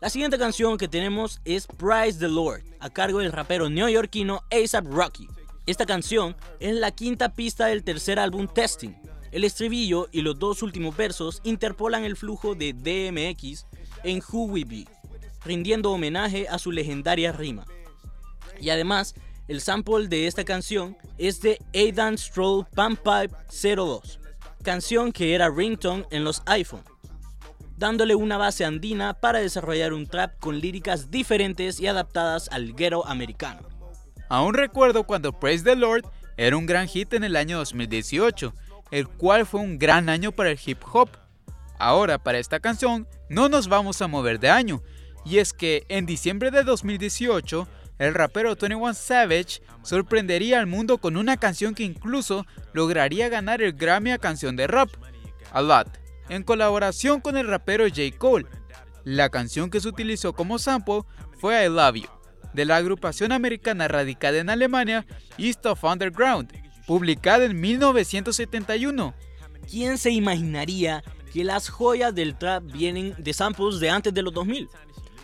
La 0.00 0.08
siguiente 0.08 0.38
canción 0.38 0.78
que 0.78 0.86
tenemos 0.86 1.40
es 1.44 1.66
Price 1.66 2.20
the 2.20 2.28
Lord, 2.28 2.62
a 2.78 2.90
cargo 2.90 3.18
del 3.18 3.32
rapero 3.32 3.68
neoyorquino 3.68 4.44
ASAP 4.52 4.86
Rocky. 4.86 5.28
Esta 5.66 5.84
canción 5.84 6.36
es 6.60 6.76
la 6.76 6.92
quinta 6.92 7.34
pista 7.34 7.66
del 7.66 7.82
tercer 7.82 8.20
álbum 8.20 8.46
Testing. 8.46 8.94
El 9.32 9.42
estribillo 9.42 10.08
y 10.12 10.22
los 10.22 10.38
dos 10.38 10.62
últimos 10.62 10.96
versos 10.96 11.40
interpolan 11.42 12.04
el 12.04 12.16
flujo 12.16 12.54
de 12.54 12.72
DMX 12.72 13.66
en 14.04 14.22
Who 14.22 14.44
We 14.44 14.64
Be, 14.64 14.84
rindiendo 15.44 15.90
homenaje 15.90 16.46
a 16.48 16.60
su 16.60 16.70
legendaria 16.70 17.32
rima. 17.32 17.66
Y 18.60 18.70
además, 18.70 19.16
el 19.48 19.60
sample 19.60 20.06
de 20.06 20.28
esta 20.28 20.44
canción 20.44 20.96
es 21.18 21.40
de 21.40 21.58
Aidan 21.74 22.16
Stroll 22.16 22.64
Pump 22.66 23.00
Pipe 23.00 23.34
02, 23.50 24.20
canción 24.62 25.10
que 25.10 25.34
era 25.34 25.50
ringtone 25.50 26.06
en 26.12 26.22
los 26.22 26.42
iPhone, 26.46 26.84
dándole 27.76 28.14
una 28.14 28.38
base 28.38 28.64
andina 28.64 29.14
para 29.14 29.40
desarrollar 29.40 29.92
un 29.92 30.06
trap 30.06 30.38
con 30.38 30.60
líricas 30.60 31.10
diferentes 31.10 31.80
y 31.80 31.88
adaptadas 31.88 32.48
al 32.52 32.72
ghetto 32.72 33.04
americano. 33.04 33.75
Aún 34.28 34.54
recuerdo 34.54 35.04
cuando 35.04 35.32
Praise 35.32 35.64
the 35.64 35.76
Lord 35.76 36.04
era 36.36 36.56
un 36.56 36.66
gran 36.66 36.88
hit 36.88 37.12
en 37.14 37.24
el 37.24 37.36
año 37.36 37.58
2018, 37.58 38.52
el 38.90 39.08
cual 39.08 39.46
fue 39.46 39.60
un 39.60 39.78
gran 39.78 40.08
año 40.08 40.32
para 40.32 40.50
el 40.50 40.58
hip 40.64 40.82
hop. 40.92 41.10
Ahora, 41.78 42.18
para 42.18 42.38
esta 42.38 42.60
canción, 42.60 43.06
no 43.28 43.48
nos 43.48 43.68
vamos 43.68 44.00
a 44.02 44.08
mover 44.08 44.40
de 44.40 44.50
año, 44.50 44.82
y 45.24 45.38
es 45.38 45.52
que 45.52 45.84
en 45.88 46.06
diciembre 46.06 46.50
de 46.50 46.62
2018, 46.62 47.68
el 47.98 48.14
rapero 48.14 48.54
21 48.54 48.94
Savage 48.94 49.62
sorprendería 49.82 50.58
al 50.58 50.66
mundo 50.66 50.98
con 50.98 51.16
una 51.16 51.36
canción 51.36 51.74
que 51.74 51.84
incluso 51.84 52.46
lograría 52.72 53.28
ganar 53.28 53.62
el 53.62 53.72
Grammy 53.72 54.10
a 54.12 54.18
canción 54.18 54.56
de 54.56 54.66
rap, 54.66 54.90
A 55.52 55.62
Lot, 55.62 55.88
en 56.28 56.42
colaboración 56.42 57.20
con 57.20 57.36
el 57.36 57.46
rapero 57.46 57.84
J. 57.88 58.16
Cole. 58.18 58.46
La 59.04 59.30
canción 59.30 59.70
que 59.70 59.80
se 59.80 59.88
utilizó 59.88 60.32
como 60.32 60.58
sample 60.58 61.02
fue 61.38 61.64
I 61.64 61.68
Love 61.68 61.96
You, 61.96 62.08
de 62.56 62.64
la 62.64 62.76
agrupación 62.76 63.32
americana 63.32 63.86
radicada 63.86 64.38
en 64.38 64.50
Alemania 64.50 65.06
East 65.38 65.64
of 65.66 65.84
Underground, 65.84 66.50
publicada 66.86 67.44
en 67.44 67.60
1971. 67.60 69.14
¿Quién 69.70 69.98
se 69.98 70.10
imaginaría 70.10 71.04
que 71.32 71.44
las 71.44 71.68
joyas 71.68 72.14
del 72.14 72.36
trap 72.36 72.64
vienen 72.64 73.14
de 73.18 73.32
samples 73.34 73.78
de 73.78 73.90
antes 73.90 74.14
de 74.14 74.22
los 74.22 74.32
2000? 74.32 74.68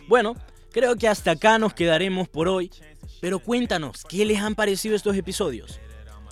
Bueno, 0.07 0.35
creo 0.71 0.95
que 0.95 1.07
hasta 1.07 1.31
acá 1.31 1.57
nos 1.57 1.73
quedaremos 1.73 2.29
por 2.29 2.47
hoy, 2.47 2.69
pero 3.19 3.39
cuéntanos, 3.39 4.03
¿qué 4.07 4.25
les 4.25 4.39
han 4.39 4.53
parecido 4.53 4.95
estos 4.95 5.17
episodios? 5.17 5.79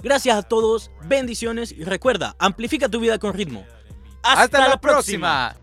Gracias 0.03 0.37
a 0.37 0.43
todos, 0.43 0.91
bendiciones 1.05 1.71
y 1.71 1.83
recuerda, 1.83 2.35
amplifica 2.37 2.89
tu 2.89 2.99
vida 2.99 3.17
con 3.17 3.33
ritmo. 3.33 3.65
Hasta, 4.21 4.67
la, 4.67 4.79
próxima. 4.79 5.55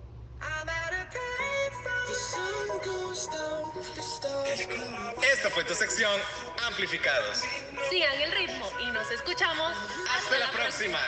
Fue 5.58 5.64
tu 5.64 5.74
sección 5.74 6.20
Amplificados. 6.68 7.42
Sigan 7.90 8.20
el 8.20 8.30
ritmo 8.30 8.70
y 8.80 8.92
nos 8.92 9.10
escuchamos. 9.10 9.72
Hasta 10.08 10.38
la 10.38 10.52
próxima. 10.52 10.98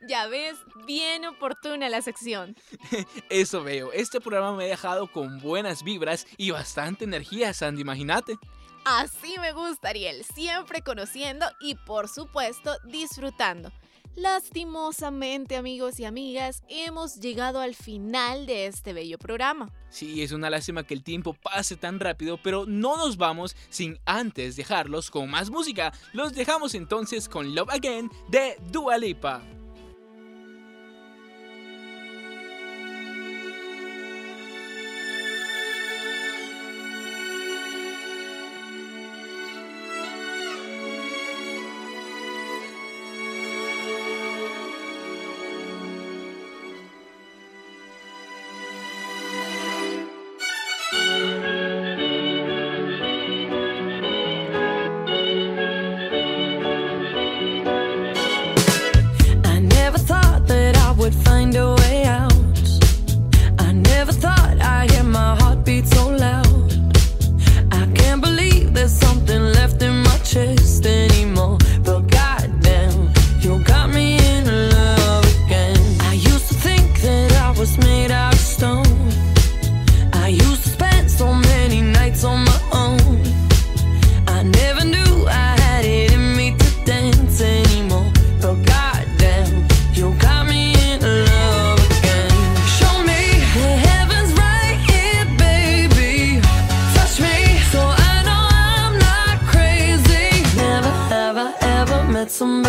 ya 0.08 0.26
ves, 0.26 0.56
bien 0.84 1.24
oportuna 1.26 1.88
la 1.88 2.02
sección. 2.02 2.56
Eso 3.28 3.62
veo, 3.62 3.92
este 3.92 4.20
programa 4.20 4.56
me 4.56 4.64
ha 4.64 4.68
dejado 4.68 5.06
con 5.12 5.38
buenas 5.38 5.84
vibras 5.84 6.26
y 6.38 6.50
bastante 6.50 7.04
energía, 7.04 7.54
Sandy, 7.54 7.82
imagínate. 7.82 8.36
Así 8.84 9.36
me 9.38 9.52
gusta, 9.52 9.90
Ariel, 9.90 10.24
siempre 10.24 10.82
conociendo 10.82 11.46
y 11.60 11.76
por 11.76 12.08
supuesto 12.08 12.76
disfrutando. 12.82 13.70
Lastimosamente, 14.16 15.56
amigos 15.56 15.98
y 15.98 16.04
amigas, 16.04 16.62
hemos 16.68 17.16
llegado 17.16 17.60
al 17.60 17.74
final 17.74 18.46
de 18.46 18.66
este 18.66 18.92
bello 18.92 19.18
programa. 19.18 19.72
Sí, 19.88 20.22
es 20.22 20.32
una 20.32 20.50
lástima 20.50 20.84
que 20.84 20.94
el 20.94 21.02
tiempo 21.02 21.34
pase 21.34 21.76
tan 21.76 21.98
rápido, 21.98 22.38
pero 22.42 22.64
no 22.66 22.96
nos 22.96 23.16
vamos 23.16 23.56
sin 23.70 23.98
antes 24.04 24.56
dejarlos 24.56 25.10
con 25.10 25.30
más 25.30 25.50
música. 25.50 25.92
Los 26.12 26.32
dejamos 26.32 26.74
entonces 26.74 27.28
con 27.28 27.54
Love 27.54 27.70
Again 27.70 28.10
de 28.28 28.56
Dua 28.70 28.98
Lipa. 28.98 29.42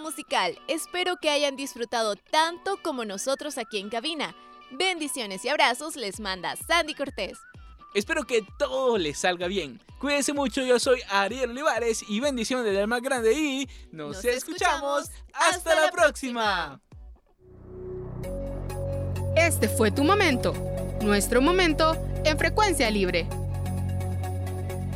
musical. 0.00 0.58
Espero 0.68 1.16
que 1.16 1.30
hayan 1.30 1.56
disfrutado 1.56 2.16
tanto 2.16 2.78
como 2.82 3.04
nosotros 3.04 3.58
aquí 3.58 3.78
en 3.78 3.90
cabina. 3.90 4.34
Bendiciones 4.72 5.44
y 5.44 5.48
abrazos 5.48 5.96
les 5.96 6.18
manda 6.20 6.56
Sandy 6.56 6.94
Cortés. 6.94 7.38
Espero 7.94 8.24
que 8.24 8.44
todo 8.58 8.96
les 8.96 9.18
salga 9.18 9.46
bien. 9.46 9.80
Cuídense 9.98 10.32
mucho, 10.32 10.62
yo 10.62 10.78
soy 10.78 11.00
Ariel 11.10 11.50
Olivares 11.50 12.02
y 12.08 12.20
bendiciones 12.20 12.72
del 12.72 12.88
más 12.88 13.02
grande 13.02 13.32
y 13.34 13.68
nos, 13.92 14.16
nos 14.16 14.24
escuchamos. 14.24 15.10
Hasta, 15.32 15.74
la 15.74 15.90
próxima. 15.90 16.80
Este 19.36 19.68
fue 19.68 19.90
tu 19.90 20.04
momento, 20.04 20.54
nuestro 21.02 21.40
momento 21.40 21.96
en 22.24 22.38
frecuencia 22.38 22.90
libre. 22.90 23.28